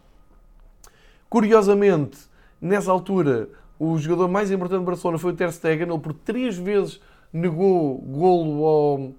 Curiosamente, 1.30 2.18
nessa 2.62 2.92
altura, 2.92 3.50
o 3.80 3.98
jogador 3.98 4.28
mais 4.28 4.52
importante 4.52 4.80
do 4.82 4.86
Barcelona 4.86 5.18
foi 5.18 5.32
o 5.32 5.36
Ter 5.36 5.52
Stegen, 5.52 5.90
ele 5.90 6.00
por 6.00 6.14
três 6.14 6.58
vezes 6.58 7.02
negou 7.32 7.98
golo 7.98 8.66
ao, 8.66 9.12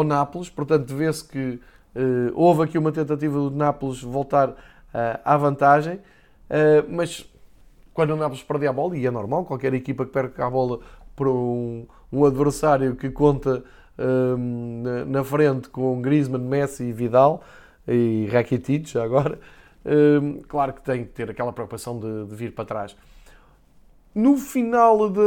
ao 0.00 0.04
Nápoles, 0.04 0.50
portanto 0.50 0.94
vê-se 0.94 1.24
que 1.24 1.60
uh, 1.94 2.32
houve 2.34 2.64
aqui 2.64 2.76
uma 2.76 2.90
tentativa 2.90 3.38
do 3.38 3.50
Nápoles 3.50 4.02
voltar 4.02 4.50
uh, 4.50 4.56
à 5.24 5.36
vantagem, 5.36 5.94
uh, 5.94 6.00
mas 6.88 7.24
quando 8.00 8.12
o 8.12 8.16
Nápoles 8.16 8.42
perdia 8.42 8.70
a 8.70 8.72
bola, 8.72 8.96
e 8.96 9.06
é 9.06 9.10
normal, 9.10 9.44
qualquer 9.44 9.74
equipa 9.74 10.06
que 10.06 10.10
perca 10.10 10.46
a 10.46 10.50
bola 10.50 10.80
para 11.14 11.28
um, 11.28 11.86
um 12.10 12.24
adversário 12.24 12.96
que 12.96 13.10
conta 13.10 13.62
na, 13.98 15.04
na, 15.04 15.22
frente 15.22 15.68
com 15.68 16.00
Griezmann, 16.00 16.40
Messi 16.40 16.84
e 16.84 16.92
Vidal, 16.94 17.42
e 17.86 18.26
Rakitic 18.32 18.96
agora, 18.96 19.38
claro 20.48 20.72
que 20.72 20.80
tem 20.80 21.04
que 21.04 21.10
ter 21.10 21.30
aquela 21.30 21.52
preocupação 21.52 22.00
de, 22.00 22.24
de 22.24 22.34
vir 22.34 22.54
para 22.54 22.64
trás. 22.64 22.96
No 24.14 24.38
final 24.38 25.10
de, 25.10 25.20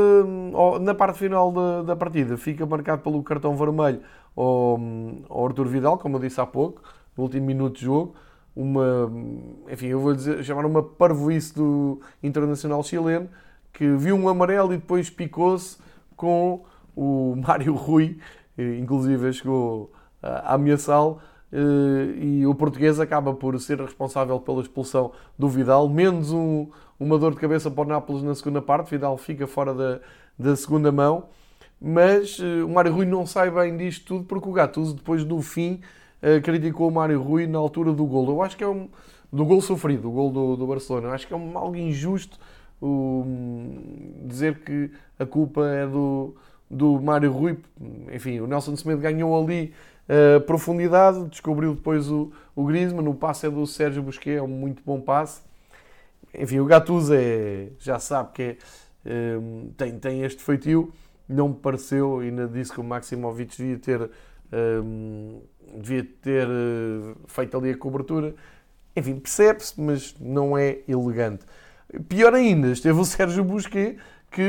na 0.81 0.95
parte 0.95 1.19
final 1.19 1.51
da, 1.51 1.83
da 1.83 1.95
partida, 1.95 2.37
fica 2.37 2.65
marcado 2.65 3.03
pelo 3.03 3.21
cartão 3.21 3.55
vermelho 3.55 4.01
ao, 4.35 4.79
ao 5.29 5.45
Arthur 5.45 5.67
Vidal, 5.67 5.99
como 5.99 6.15
eu 6.15 6.19
disse 6.19 6.41
há 6.41 6.45
pouco, 6.47 6.81
no 7.15 7.25
último 7.25 7.45
minuto 7.45 7.75
de 7.75 7.85
jogo. 7.85 8.15
Uma, 8.55 9.11
enfim, 9.69 9.87
eu 9.87 9.99
vou 9.99 10.13
dizer, 10.13 10.43
chamar 10.43 10.65
uma 10.65 10.83
parvoíce 10.83 11.55
do 11.55 11.99
internacional 12.21 12.83
chileno, 12.83 13.27
que 13.71 13.87
viu 13.95 14.15
um 14.15 14.29
amarelo 14.29 14.73
e 14.73 14.77
depois 14.77 15.09
picou-se 15.09 15.77
com 16.15 16.63
o 16.95 17.35
Mário 17.45 17.73
Rui, 17.73 18.19
inclusive 18.57 19.33
chegou 19.33 19.91
a 20.21 20.53
ameaçá-lo, 20.53 21.19
eh, 21.53 22.17
e 22.19 22.47
o 22.47 22.55
português 22.55 22.99
acaba 22.99 23.31
por 23.33 23.59
ser 23.59 23.79
responsável 23.79 24.39
pela 24.39 24.61
expulsão 24.61 25.11
do 25.37 25.47
Vidal, 25.47 25.87
menos 25.87 26.31
um, 26.31 26.67
uma 26.99 27.17
dor 27.19 27.31
de 27.33 27.39
cabeça 27.39 27.69
para 27.69 27.83
o 27.83 27.87
Nápoles 27.87 28.23
na 28.23 28.33
segunda 28.33 28.61
parte. 28.61 28.89
Vidal 28.89 29.15
fica 29.17 29.45
fora 29.45 29.73
da, 29.73 29.99
da 30.37 30.55
segunda 30.55 30.91
mão. 30.91 31.25
Mas 31.79 32.39
uh, 32.39 32.65
o 32.65 32.69
Mário 32.69 32.93
Rui 32.93 33.05
não 33.05 33.25
sai 33.25 33.51
bem 33.51 33.75
disto 33.77 34.05
tudo 34.05 34.23
porque 34.23 34.47
o 34.47 34.51
Gattuso, 34.53 34.95
depois 34.95 35.23
do 35.25 35.41
fim, 35.41 35.81
uh, 36.23 36.41
criticou 36.41 36.87
o 36.87 36.91
Mário 36.91 37.21
Rui 37.21 37.45
na 37.45 37.59
altura 37.59 37.91
do 37.91 38.05
gol. 38.05 38.29
Eu 38.29 38.41
acho 38.41 38.57
que 38.57 38.63
é 38.63 38.67
um. 38.67 38.89
do 39.31 39.45
gol 39.45 39.61
sofrido, 39.61 40.09
o 40.09 40.11
gol 40.11 40.31
do, 40.31 40.55
do 40.55 40.65
Barcelona. 40.65 41.09
Eu 41.09 41.13
acho 41.13 41.27
que 41.27 41.33
é 41.33 41.37
um, 41.37 41.57
algo 41.57 41.75
injusto 41.75 42.39
dizer 44.25 44.59
que 44.59 44.91
a 45.17 45.25
culpa 45.25 45.65
é 45.67 45.87
do, 45.87 46.35
do 46.69 47.01
Mário 47.01 47.31
Rui. 47.31 47.57
Enfim, 48.11 48.39
o 48.39 48.47
Nelson 48.47 48.75
Semedo 48.75 49.01
ganhou 49.01 49.41
ali 49.41 49.73
uh, 50.09 50.41
profundidade, 50.41 51.23
descobriu 51.25 51.75
depois 51.75 52.09
o, 52.09 52.31
o 52.55 52.65
Griezmann. 52.65 53.07
O 53.07 53.13
passe 53.13 53.47
é 53.47 53.49
do 53.49 53.65
Sérgio 53.65 54.03
Busquets, 54.03 54.39
é 54.39 54.41
um 54.41 54.47
muito 54.47 54.83
bom 54.85 54.99
passe. 54.99 55.41
Enfim, 56.33 56.59
o 56.59 56.65
Gattuso 56.65 57.13
é, 57.13 57.69
já 57.79 57.99
sabe 57.99 58.31
que 58.33 58.57
é, 59.05 59.37
um, 59.37 59.71
tem, 59.77 59.97
tem 59.99 60.23
este 60.23 60.41
feitio. 60.43 60.91
Não 61.29 61.49
me 61.49 61.55
pareceu, 61.55 62.19
ainda 62.19 62.47
disse 62.47 62.73
que 62.73 62.81
o 62.81 62.83
Maximovic 62.83 63.55
devia 63.55 63.77
ter, 63.77 64.09
um, 64.83 65.41
devia 65.75 66.03
ter 66.21 66.47
uh, 66.47 67.15
feito 67.27 67.57
ali 67.57 67.71
a 67.71 67.77
cobertura. 67.77 68.35
Enfim, 68.95 69.19
percebe-se, 69.19 69.79
mas 69.79 70.15
não 70.19 70.57
é 70.57 70.79
elegante. 70.87 71.45
Pior 72.07 72.33
ainda, 72.33 72.67
esteve 72.69 72.99
o 72.99 73.05
Sérgio 73.05 73.43
Busquets, 73.43 74.01
que 74.31 74.41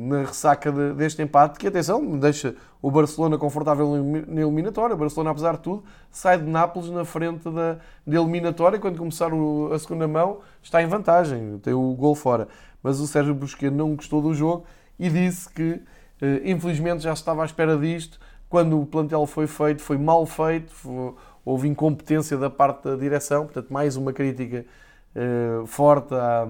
na 0.00 0.22
ressaca 0.22 0.72
de, 0.72 0.94
deste 0.94 1.22
empate, 1.22 1.58
que 1.58 1.68
atenção, 1.68 2.18
deixa 2.18 2.56
o 2.82 2.90
Barcelona 2.90 3.38
confortável 3.38 3.96
na 4.26 4.40
eliminatória. 4.40 4.94
O 4.94 4.98
Barcelona, 4.98 5.30
apesar 5.30 5.52
de 5.52 5.60
tudo, 5.60 5.84
sai 6.10 6.38
de 6.38 6.44
Nápoles 6.44 6.90
na 6.90 7.04
frente 7.04 7.48
da, 7.48 7.78
da 8.04 8.16
eliminatória. 8.20 8.80
Quando 8.80 8.98
começar 8.98 9.30
a 9.72 9.78
segunda 9.78 10.08
mão, 10.08 10.40
está 10.60 10.82
em 10.82 10.86
vantagem, 10.86 11.58
tem 11.60 11.72
o 11.72 11.94
gol 11.94 12.16
fora. 12.16 12.48
Mas 12.82 12.98
o 12.98 13.06
Sérgio 13.06 13.32
Busquets 13.32 13.74
não 13.74 13.94
gostou 13.94 14.20
do 14.20 14.34
jogo 14.34 14.64
e 14.98 15.08
disse 15.08 15.48
que, 15.48 15.80
eh, 16.20 16.42
infelizmente, 16.44 17.04
já 17.04 17.12
estava 17.12 17.42
à 17.42 17.44
espera 17.44 17.78
disto. 17.78 18.18
Quando 18.52 18.78
o 18.78 18.84
plantel 18.84 19.24
foi 19.24 19.46
feito, 19.46 19.80
foi 19.80 19.96
mal 19.96 20.26
feito, 20.26 21.16
houve 21.42 21.68
incompetência 21.68 22.36
da 22.36 22.50
parte 22.50 22.82
da 22.84 22.96
direção. 22.96 23.44
Portanto, 23.44 23.72
mais 23.72 23.96
uma 23.96 24.12
crítica 24.12 24.66
eh, 25.14 25.62
forte 25.64 26.12
à, 26.12 26.46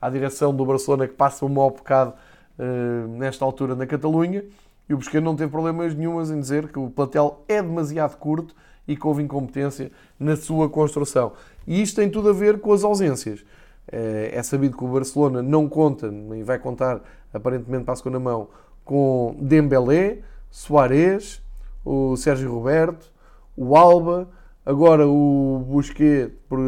à 0.00 0.08
direção 0.08 0.54
do 0.54 0.64
Barcelona 0.64 1.08
que 1.08 1.14
passa 1.14 1.44
um 1.44 1.48
mau 1.48 1.68
bocado 1.68 2.14
uh, 2.56 3.08
nesta 3.18 3.44
altura 3.44 3.74
na 3.74 3.84
Catalunha. 3.84 4.44
E 4.88 4.94
o 4.94 4.96
Busquets 4.96 5.24
não 5.24 5.34
teve 5.34 5.50
problemas 5.50 5.92
nenhumas 5.92 6.30
em 6.30 6.38
dizer 6.38 6.68
que 6.68 6.78
o 6.78 6.88
plantel 6.88 7.42
é 7.48 7.60
demasiado 7.60 8.16
curto 8.16 8.54
e 8.86 8.94
que 8.94 9.04
houve 9.04 9.20
incompetência 9.20 9.90
na 10.20 10.36
sua 10.36 10.70
construção. 10.70 11.32
E 11.66 11.82
isto 11.82 11.96
tem 11.96 12.08
tudo 12.08 12.28
a 12.28 12.32
ver 12.32 12.60
com 12.60 12.72
as 12.72 12.84
ausências. 12.84 13.44
Eh, 13.90 14.30
é 14.34 14.42
sabido 14.44 14.76
que 14.76 14.84
o 14.84 14.86
Barcelona 14.86 15.42
não 15.42 15.68
conta, 15.68 16.12
nem 16.12 16.44
vai 16.44 16.60
contar 16.60 17.00
aparentemente 17.34 17.82
para 17.82 17.94
a 17.94 17.96
segunda 17.96 18.20
mão, 18.20 18.46
com 18.84 19.34
Dembélé, 19.40 20.18
Soares, 20.50 21.42
o 21.84 22.16
Sérgio 22.16 22.52
Roberto, 22.52 23.10
o 23.56 23.76
Alba, 23.76 24.28
agora 24.64 25.06
o 25.06 25.64
Busquets 25.66 26.32
por, 26.48 26.58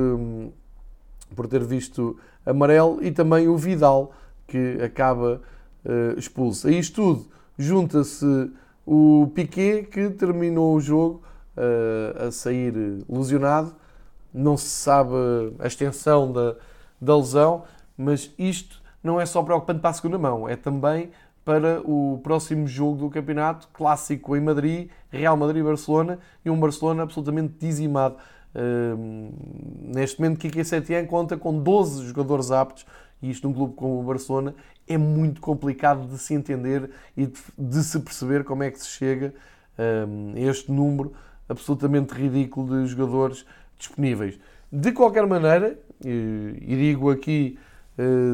por 1.34 1.46
ter 1.46 1.64
visto 1.64 2.18
amarelo 2.44 3.02
e 3.02 3.10
também 3.10 3.48
o 3.48 3.56
Vidal 3.56 4.12
que 4.46 4.78
acaba 4.82 5.40
uh, 5.84 6.18
expulso. 6.18 6.68
A 6.68 6.70
isto 6.70 6.94
tudo 6.94 7.26
junta-se 7.58 8.50
o 8.86 9.30
Piquet 9.34 9.84
que 9.84 10.10
terminou 10.10 10.74
o 10.74 10.80
jogo 10.80 11.22
uh, 11.56 12.26
a 12.26 12.30
sair 12.30 12.74
lesionado. 13.08 13.74
Não 14.32 14.56
se 14.56 14.68
sabe 14.68 15.14
a 15.58 15.66
extensão 15.66 16.32
da, 16.32 16.56
da 17.00 17.16
lesão, 17.16 17.64
mas 17.96 18.30
isto 18.38 18.82
não 19.02 19.20
é 19.20 19.26
só 19.26 19.42
preocupante 19.42 19.80
para 19.80 19.90
a 19.90 19.94
segunda 19.94 20.16
mão, 20.16 20.48
é 20.48 20.56
também 20.56 21.10
para 21.44 21.80
o 21.84 22.20
próximo 22.22 22.66
jogo 22.66 22.96
do 22.98 23.10
campeonato 23.10 23.68
clássico 23.72 24.36
em 24.36 24.40
Madrid, 24.40 24.90
Real 25.10 25.36
Madrid-Barcelona, 25.36 26.18
e 26.44 26.50
um 26.50 26.58
Barcelona 26.58 27.02
absolutamente 27.02 27.54
dizimado. 27.58 28.16
Uh, 28.54 29.32
neste 29.94 30.20
momento, 30.20 30.38
Kike 30.38 30.64
Setien 30.64 31.06
conta 31.06 31.36
com 31.36 31.58
12 31.58 32.06
jogadores 32.06 32.50
aptos 32.50 32.86
e 33.20 33.30
isto 33.30 33.48
num 33.48 33.54
clube 33.54 33.74
como 33.74 34.00
o 34.00 34.02
Barcelona 34.02 34.54
é 34.86 34.98
muito 34.98 35.40
complicado 35.40 36.06
de 36.06 36.18
se 36.18 36.34
entender 36.34 36.90
e 37.16 37.26
de, 37.26 37.40
de 37.56 37.82
se 37.82 37.98
perceber 38.00 38.44
como 38.44 38.62
é 38.62 38.70
que 38.70 38.78
se 38.78 38.88
chega 38.88 39.32
este 40.36 40.70
número 40.70 41.12
absolutamente 41.48 42.12
ridículo 42.12 42.82
de 42.82 42.86
jogadores 42.88 43.46
disponíveis. 43.78 44.38
De 44.70 44.92
qualquer 44.92 45.26
maneira, 45.26 45.78
e 46.04 46.76
digo 46.76 47.10
aqui 47.10 47.58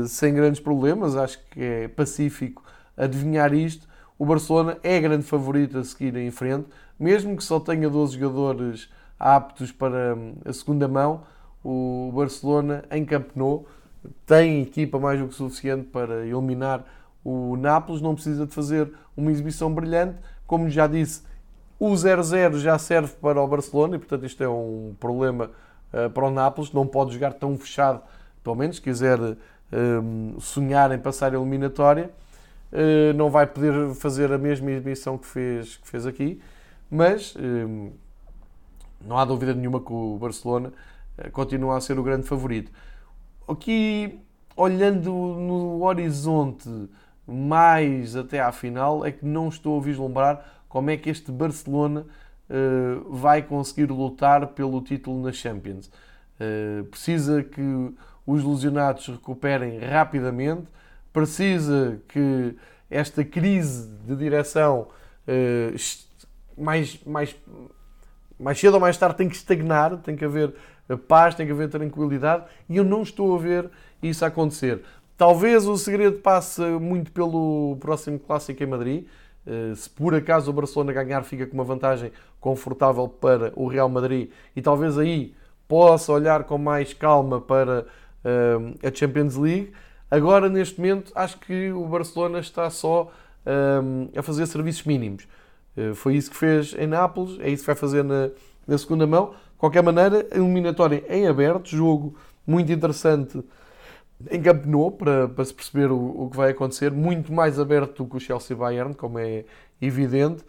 sem 0.06 0.34
grandes 0.34 0.60
problemas, 0.60 1.16
acho 1.16 1.38
que 1.50 1.62
é 1.62 1.88
pacífico 1.88 2.62
adivinhar 2.98 3.54
isto, 3.54 3.88
o 4.18 4.26
Barcelona 4.26 4.76
é 4.82 5.00
grande 5.00 5.24
favorito 5.24 5.78
a 5.78 5.84
seguir 5.84 6.16
em 6.16 6.30
frente, 6.30 6.66
mesmo 6.98 7.36
que 7.36 7.44
só 7.44 7.60
tenha 7.60 7.88
12 7.88 8.18
jogadores 8.18 8.90
aptos 9.18 9.72
para 9.72 10.14
hum, 10.14 10.34
a 10.44 10.52
segunda 10.52 10.88
mão, 10.88 11.22
o 11.64 12.12
Barcelona 12.14 12.84
em 12.90 13.04
Camp 13.04 13.28
Nou 13.34 13.66
tem 14.26 14.62
equipa 14.62 14.98
mais 14.98 15.20
do 15.20 15.28
que 15.28 15.34
suficiente 15.34 15.84
para 15.84 16.26
eliminar 16.26 16.84
o 17.24 17.56
Nápoles, 17.56 18.00
não 18.00 18.14
precisa 18.14 18.46
de 18.46 18.54
fazer 18.54 18.92
uma 19.16 19.30
exibição 19.30 19.72
brilhante, 19.72 20.16
como 20.46 20.68
já 20.68 20.86
disse, 20.86 21.22
o 21.78 21.90
0-0 21.90 22.58
já 22.58 22.78
serve 22.78 23.14
para 23.20 23.40
o 23.40 23.46
Barcelona 23.46 23.96
e 23.96 23.98
portanto 23.98 24.24
isto 24.26 24.42
é 24.42 24.48
um 24.48 24.94
problema 24.98 25.50
uh, 25.92 26.10
para 26.10 26.26
o 26.26 26.30
Nápoles, 26.30 26.72
não 26.72 26.86
pode 26.86 27.12
jogar 27.12 27.34
tão 27.34 27.56
fechado, 27.56 28.00
pelo 28.42 28.56
menos 28.56 28.76
se 28.76 28.82
quiser 28.82 29.18
um, 29.72 30.40
sonhar 30.40 30.90
em 30.92 30.98
passar 30.98 31.34
a 31.34 31.36
eliminatória. 31.36 32.10
Uh, 32.70 33.16
não 33.16 33.30
vai 33.30 33.46
poder 33.46 33.94
fazer 33.94 34.30
a 34.30 34.36
mesma 34.36 34.70
exibição 34.70 35.16
que 35.16 35.26
fez, 35.26 35.76
que 35.78 35.88
fez 35.88 36.06
aqui, 36.06 36.38
mas 36.90 37.34
um, 37.36 37.92
não 39.00 39.16
há 39.16 39.24
dúvida 39.24 39.54
nenhuma 39.54 39.80
que 39.80 39.90
o 39.90 40.18
Barcelona 40.18 40.72
uh, 41.18 41.30
continua 41.30 41.78
a 41.78 41.80
ser 41.80 41.98
o 41.98 42.02
grande 42.02 42.26
favorito. 42.26 42.70
Aqui, 43.48 44.20
olhando 44.54 45.10
no 45.10 45.82
horizonte 45.82 46.68
mais 47.26 48.14
até 48.14 48.40
à 48.40 48.52
final, 48.52 49.04
é 49.04 49.12
que 49.12 49.24
não 49.24 49.48
estou 49.48 49.80
a 49.80 49.82
vislumbrar 49.82 50.62
como 50.68 50.90
é 50.90 50.96
que 50.96 51.08
este 51.08 51.30
Barcelona 51.32 52.06
vai 53.10 53.42
conseguir 53.42 53.90
lutar 53.92 54.46
pelo 54.48 54.80
título 54.80 55.22
na 55.22 55.32
Champions. 55.32 55.90
precisa 56.90 57.42
que 57.42 57.92
os 58.26 58.42
lesionados 58.42 59.06
recuperem 59.06 59.78
rapidamente 59.80 60.66
precisa 61.12 62.00
que 62.08 62.54
esta 62.90 63.24
crise 63.24 63.88
de 64.06 64.16
direção 64.16 64.88
eh, 65.26 65.74
mais, 66.56 67.00
mais, 67.04 67.36
mais 68.38 68.58
cedo 68.58 68.74
ou 68.74 68.80
mais 68.80 68.96
tarde 68.96 69.16
tem 69.16 69.28
que 69.28 69.36
estagnar, 69.36 69.96
tem 69.98 70.16
que 70.16 70.24
haver 70.24 70.54
paz, 71.06 71.34
tem 71.34 71.46
que 71.46 71.52
haver 71.52 71.68
tranquilidade 71.68 72.44
e 72.68 72.76
eu 72.76 72.84
não 72.84 73.02
estou 73.02 73.34
a 73.34 73.38
ver 73.38 73.70
isso 74.02 74.24
acontecer. 74.24 74.82
Talvez 75.16 75.66
o 75.66 75.76
segredo 75.76 76.18
passe 76.18 76.62
muito 76.62 77.10
pelo 77.10 77.76
próximo 77.80 78.18
clássico 78.18 78.62
em 78.62 78.66
Madrid. 78.66 79.06
Eh, 79.46 79.74
se 79.74 79.90
por 79.90 80.14
acaso 80.14 80.50
o 80.50 80.54
Barcelona 80.54 80.92
ganhar, 80.92 81.22
fica 81.24 81.46
com 81.46 81.54
uma 81.54 81.64
vantagem 81.64 82.12
confortável 82.40 83.08
para 83.08 83.52
o 83.56 83.66
Real 83.66 83.88
Madrid 83.88 84.30
e 84.54 84.62
talvez 84.62 84.96
aí 84.96 85.34
possa 85.66 86.12
olhar 86.12 86.44
com 86.44 86.56
mais 86.56 86.94
calma 86.94 87.40
para 87.40 87.84
eh, 88.24 88.88
a 88.88 88.94
Champions 88.94 89.36
League. 89.36 89.72
Agora, 90.10 90.48
neste 90.48 90.80
momento, 90.80 91.12
acho 91.14 91.38
que 91.38 91.70
o 91.72 91.86
Barcelona 91.86 92.38
está 92.38 92.68
só 92.70 93.12
um, 93.46 94.08
a 94.16 94.22
fazer 94.22 94.46
serviços 94.46 94.84
mínimos. 94.84 95.28
Uh, 95.76 95.94
foi 95.94 96.16
isso 96.16 96.30
que 96.30 96.36
fez 96.36 96.74
em 96.78 96.86
Nápoles, 96.86 97.38
é 97.40 97.50
isso 97.50 97.62
que 97.62 97.66
vai 97.66 97.76
fazer 97.76 98.02
na, 98.02 98.30
na 98.66 98.78
segunda 98.78 99.06
mão. 99.06 99.30
De 99.30 99.58
qualquer 99.58 99.82
maneira, 99.82 100.26
eliminatória 100.32 101.04
em 101.08 101.26
aberto, 101.26 101.68
jogo 101.68 102.16
muito 102.46 102.72
interessante 102.72 103.42
em 104.30 104.42
Camp 104.42 104.64
Nou, 104.64 104.90
para, 104.90 105.28
para 105.28 105.44
se 105.44 105.54
perceber 105.54 105.92
o, 105.92 106.24
o, 106.24 106.30
que 106.30 106.36
vai 106.36 106.50
acontecer, 106.50 106.90
muito 106.90 107.32
mais 107.32 107.58
aberto 107.60 108.02
do 108.02 108.10
que 108.10 108.16
o 108.16 108.20
Chelsea-Bayern, 108.20 108.94
como 108.94 109.18
é 109.18 109.44
evidente, 109.80 110.42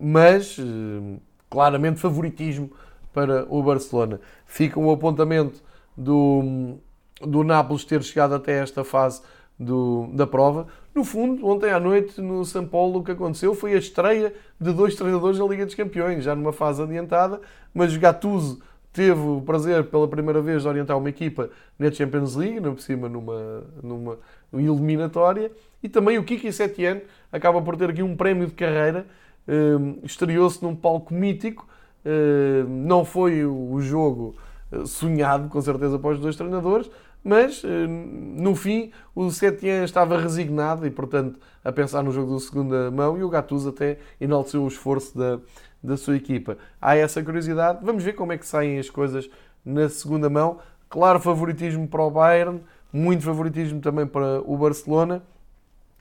mas 0.00 0.58
uh, 0.58 1.20
claramente 1.48 2.00
favoritismo 2.00 2.70
para 3.12 3.46
o 3.48 3.62
Barcelona. 3.62 4.20
Fica 4.46 4.80
um 4.80 4.90
apontamento 4.90 5.62
do 5.96 6.76
do 7.26 7.42
Nápoles 7.42 7.84
ter 7.84 8.02
chegado 8.02 8.34
até 8.34 8.60
esta 8.60 8.84
fase 8.84 9.22
do, 9.58 10.08
da 10.12 10.26
prova. 10.26 10.66
No 10.94 11.04
fundo, 11.04 11.46
ontem 11.46 11.70
à 11.70 11.80
noite 11.80 12.20
no 12.20 12.44
São 12.44 12.66
Paulo, 12.66 13.00
o 13.00 13.04
que 13.04 13.12
aconteceu 13.12 13.54
foi 13.54 13.74
a 13.74 13.78
estreia 13.78 14.32
de 14.60 14.72
dois 14.72 14.94
treinadores 14.94 15.38
na 15.38 15.44
Liga 15.46 15.64
dos 15.64 15.74
Campeões, 15.74 16.24
já 16.24 16.34
numa 16.34 16.52
fase 16.52 16.82
adiantada, 16.82 17.40
mas 17.72 17.96
Gattuso 17.96 18.60
teve 18.92 19.20
o 19.20 19.42
prazer 19.44 19.84
pela 19.86 20.06
primeira 20.06 20.40
vez 20.40 20.62
de 20.62 20.68
orientar 20.68 20.96
uma 20.96 21.08
equipa 21.08 21.50
na 21.76 21.90
Champions 21.90 22.36
League, 22.36 22.60
não 22.60 22.74
por 22.74 22.80
cima 22.80 23.08
numa, 23.08 23.64
numa 23.82 24.18
eliminatória, 24.52 25.50
e 25.82 25.88
também 25.88 26.16
o 26.16 26.22
Kiki 26.22 26.52
Setien 26.52 27.02
acaba 27.32 27.60
por 27.60 27.76
ter 27.76 27.90
aqui 27.90 28.02
um 28.02 28.16
prémio 28.16 28.46
de 28.46 28.52
carreira, 28.52 29.04
um, 29.48 29.98
estreou-se 30.04 30.62
num 30.62 30.76
palco 30.76 31.12
mítico, 31.12 31.66
um, 32.06 32.86
não 32.86 33.04
foi 33.04 33.44
o 33.44 33.80
jogo 33.80 34.36
eh, 34.70 34.86
sonhado, 34.86 35.48
com 35.48 35.60
certeza, 35.60 35.98
para 35.98 36.10
os 36.10 36.20
dois 36.20 36.36
treinadores, 36.36 36.88
mas 37.24 37.62
eh, 37.64 37.86
no 37.88 38.54
fim 38.54 38.92
o 39.14 39.30
Setien 39.30 39.82
estava 39.82 40.20
resignado 40.20 40.86
e, 40.86 40.90
portanto, 40.90 41.40
a 41.64 41.72
pensar 41.72 42.02
no 42.02 42.12
jogo 42.12 42.34
da 42.34 42.40
segunda 42.40 42.90
mão 42.90 43.16
e 43.16 43.24
o 43.24 43.30
Gattuso 43.30 43.70
até 43.70 43.98
enalteceu 44.20 44.62
o 44.62 44.68
esforço 44.68 45.16
da, 45.16 45.40
da 45.82 45.96
sua 45.96 46.16
equipa. 46.16 46.58
Há 46.80 46.96
essa 46.96 47.22
curiosidade, 47.22 47.78
vamos 47.82 48.04
ver 48.04 48.12
como 48.12 48.32
é 48.32 48.38
que 48.38 48.46
saem 48.46 48.78
as 48.78 48.90
coisas 48.90 49.30
na 49.64 49.88
segunda 49.88 50.28
mão. 50.28 50.58
Claro, 50.90 51.18
favoritismo 51.18 51.88
para 51.88 52.02
o 52.02 52.10
Bayern, 52.10 52.60
muito 52.92 53.24
favoritismo 53.24 53.80
também 53.80 54.06
para 54.06 54.42
o 54.42 54.56
Barcelona. 54.58 55.22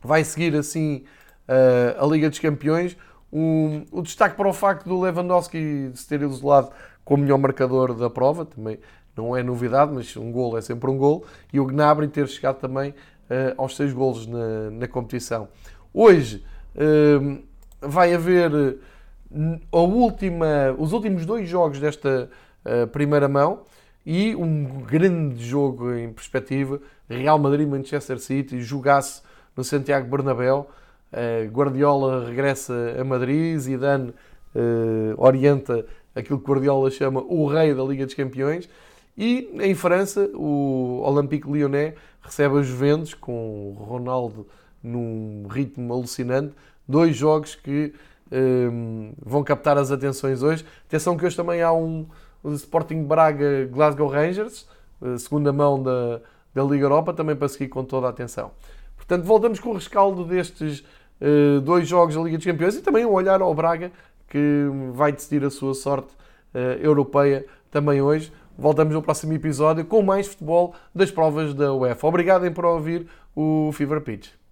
Vai 0.03 0.25
seguir 0.25 0.53
assim 0.55 1.05
eh, 1.47 1.95
a 1.97 2.05
Liga 2.05 2.29
dos 2.29 2.39
Campeões. 2.39 2.97
Um, 3.31 3.85
o 3.91 4.01
destaque 4.01 4.35
para 4.35 4.47
o 4.47 4.53
facto 4.53 4.87
do 4.87 4.99
Lewandowski 4.99 5.91
se 5.95 6.07
ter 6.07 6.21
isolado 6.21 6.69
como 7.03 7.23
melhor 7.23 7.39
marcador 7.39 7.95
da 7.95 8.09
prova, 8.09 8.45
também 8.45 8.77
não 9.15 9.35
é 9.35 9.43
novidade, 9.43 9.91
mas 9.93 10.15
um 10.17 10.31
gol 10.31 10.57
é 10.57 10.61
sempre 10.61 10.89
um 10.89 10.97
gol, 10.97 11.25
e 11.51 11.59
o 11.59 11.65
Gnabry 11.65 12.07
ter 12.07 12.27
chegado 12.27 12.59
também 12.59 12.91
uh, 12.91 13.53
aos 13.57 13.75
seis 13.75 13.93
golos 13.93 14.27
na, 14.27 14.71
na 14.71 14.87
competição. 14.87 15.47
Hoje 15.93 16.43
uh, 16.75 17.43
vai 17.81 18.13
haver 18.13 18.51
eh, 18.53 19.59
a 19.71 19.77
última, 19.77 20.73
os 20.77 20.93
últimos 20.93 21.25
dois 21.25 21.47
jogos 21.47 21.79
desta 21.79 22.29
uh, 22.65 22.87
primeira 22.87 23.27
mão 23.27 23.61
e 24.05 24.35
um 24.35 24.81
grande 24.81 25.43
jogo 25.43 25.93
em 25.93 26.11
perspectiva, 26.11 26.79
Real 27.09 27.37
Madrid-Manchester 27.37 28.19
City, 28.19 28.61
jogasse 28.61 29.21
no 29.55 29.63
Santiago 29.63 30.09
Bernabéu, 30.09 30.67
Guardiola 31.51 32.25
regressa 32.25 32.73
a 32.99 33.03
Madrid, 33.03 33.57
Zidane 33.59 34.13
orienta 35.15 35.85
aquilo 36.15 36.39
que 36.39 36.49
Guardiola 36.49 36.89
chama 36.89 37.21
o 37.21 37.45
rei 37.45 37.73
da 37.73 37.83
Liga 37.83 38.05
dos 38.05 38.15
Campeões. 38.15 38.67
E 39.17 39.49
em 39.61 39.75
França, 39.75 40.29
o 40.33 41.01
Olympique 41.05 41.49
Lyonnais 41.49 41.93
recebe 42.21 42.59
a 42.59 42.61
Juventus 42.61 43.13
com 43.13 43.69
o 43.69 43.83
Ronaldo 43.83 44.47
num 44.81 45.47
ritmo 45.49 45.93
alucinante. 45.93 46.53
Dois 46.87 47.15
jogos 47.15 47.55
que 47.55 47.93
um, 48.31 49.13
vão 49.23 49.43
captar 49.43 49.77
as 49.77 49.91
atenções 49.91 50.41
hoje. 50.41 50.65
Atenção 50.87 51.15
que 51.15 51.25
hoje 51.25 51.35
também 51.35 51.61
há 51.61 51.71
um, 51.71 52.05
um 52.43 52.53
Sporting 52.53 53.03
Braga 53.03 53.69
Glasgow 53.71 54.07
Rangers, 54.07 54.67
segunda 55.19 55.53
mão 55.53 55.81
da, 55.81 56.21
da 56.53 56.63
Liga 56.63 56.85
Europa, 56.85 57.13
também 57.13 57.35
para 57.35 57.47
seguir 57.47 57.69
com 57.69 57.83
toda 57.83 58.07
a 58.07 58.09
atenção. 58.09 58.51
Portanto, 58.95 59.23
voltamos 59.25 59.59
com 59.59 59.69
o 59.69 59.73
rescaldo 59.73 60.23
destes 60.25 60.79
uh, 61.21 61.61
dois 61.61 61.87
jogos 61.87 62.15
da 62.15 62.21
Liga 62.21 62.37
dos 62.37 62.45
Campeões 62.45 62.75
e 62.75 62.81
também 62.81 63.05
um 63.05 63.11
olhar 63.11 63.41
ao 63.41 63.53
Braga 63.53 63.91
que 64.29 64.65
vai 64.93 65.11
decidir 65.11 65.43
a 65.43 65.49
sua 65.49 65.73
sorte 65.73 66.13
uh, 66.53 66.57
europeia 66.81 67.45
também 67.69 68.01
hoje. 68.01 68.31
Voltamos 68.57 68.93
no 68.93 69.01
próximo 69.01 69.33
episódio 69.33 69.85
com 69.85 70.01
mais 70.01 70.27
futebol 70.27 70.75
das 70.93 71.09
provas 71.09 71.53
da 71.53 71.73
UEFA. 71.73 72.07
Obrigado 72.07 72.51
por 72.51 72.65
ouvir 72.65 73.07
o 73.35 73.71
Fever 73.73 74.01
Pitch. 74.01 74.42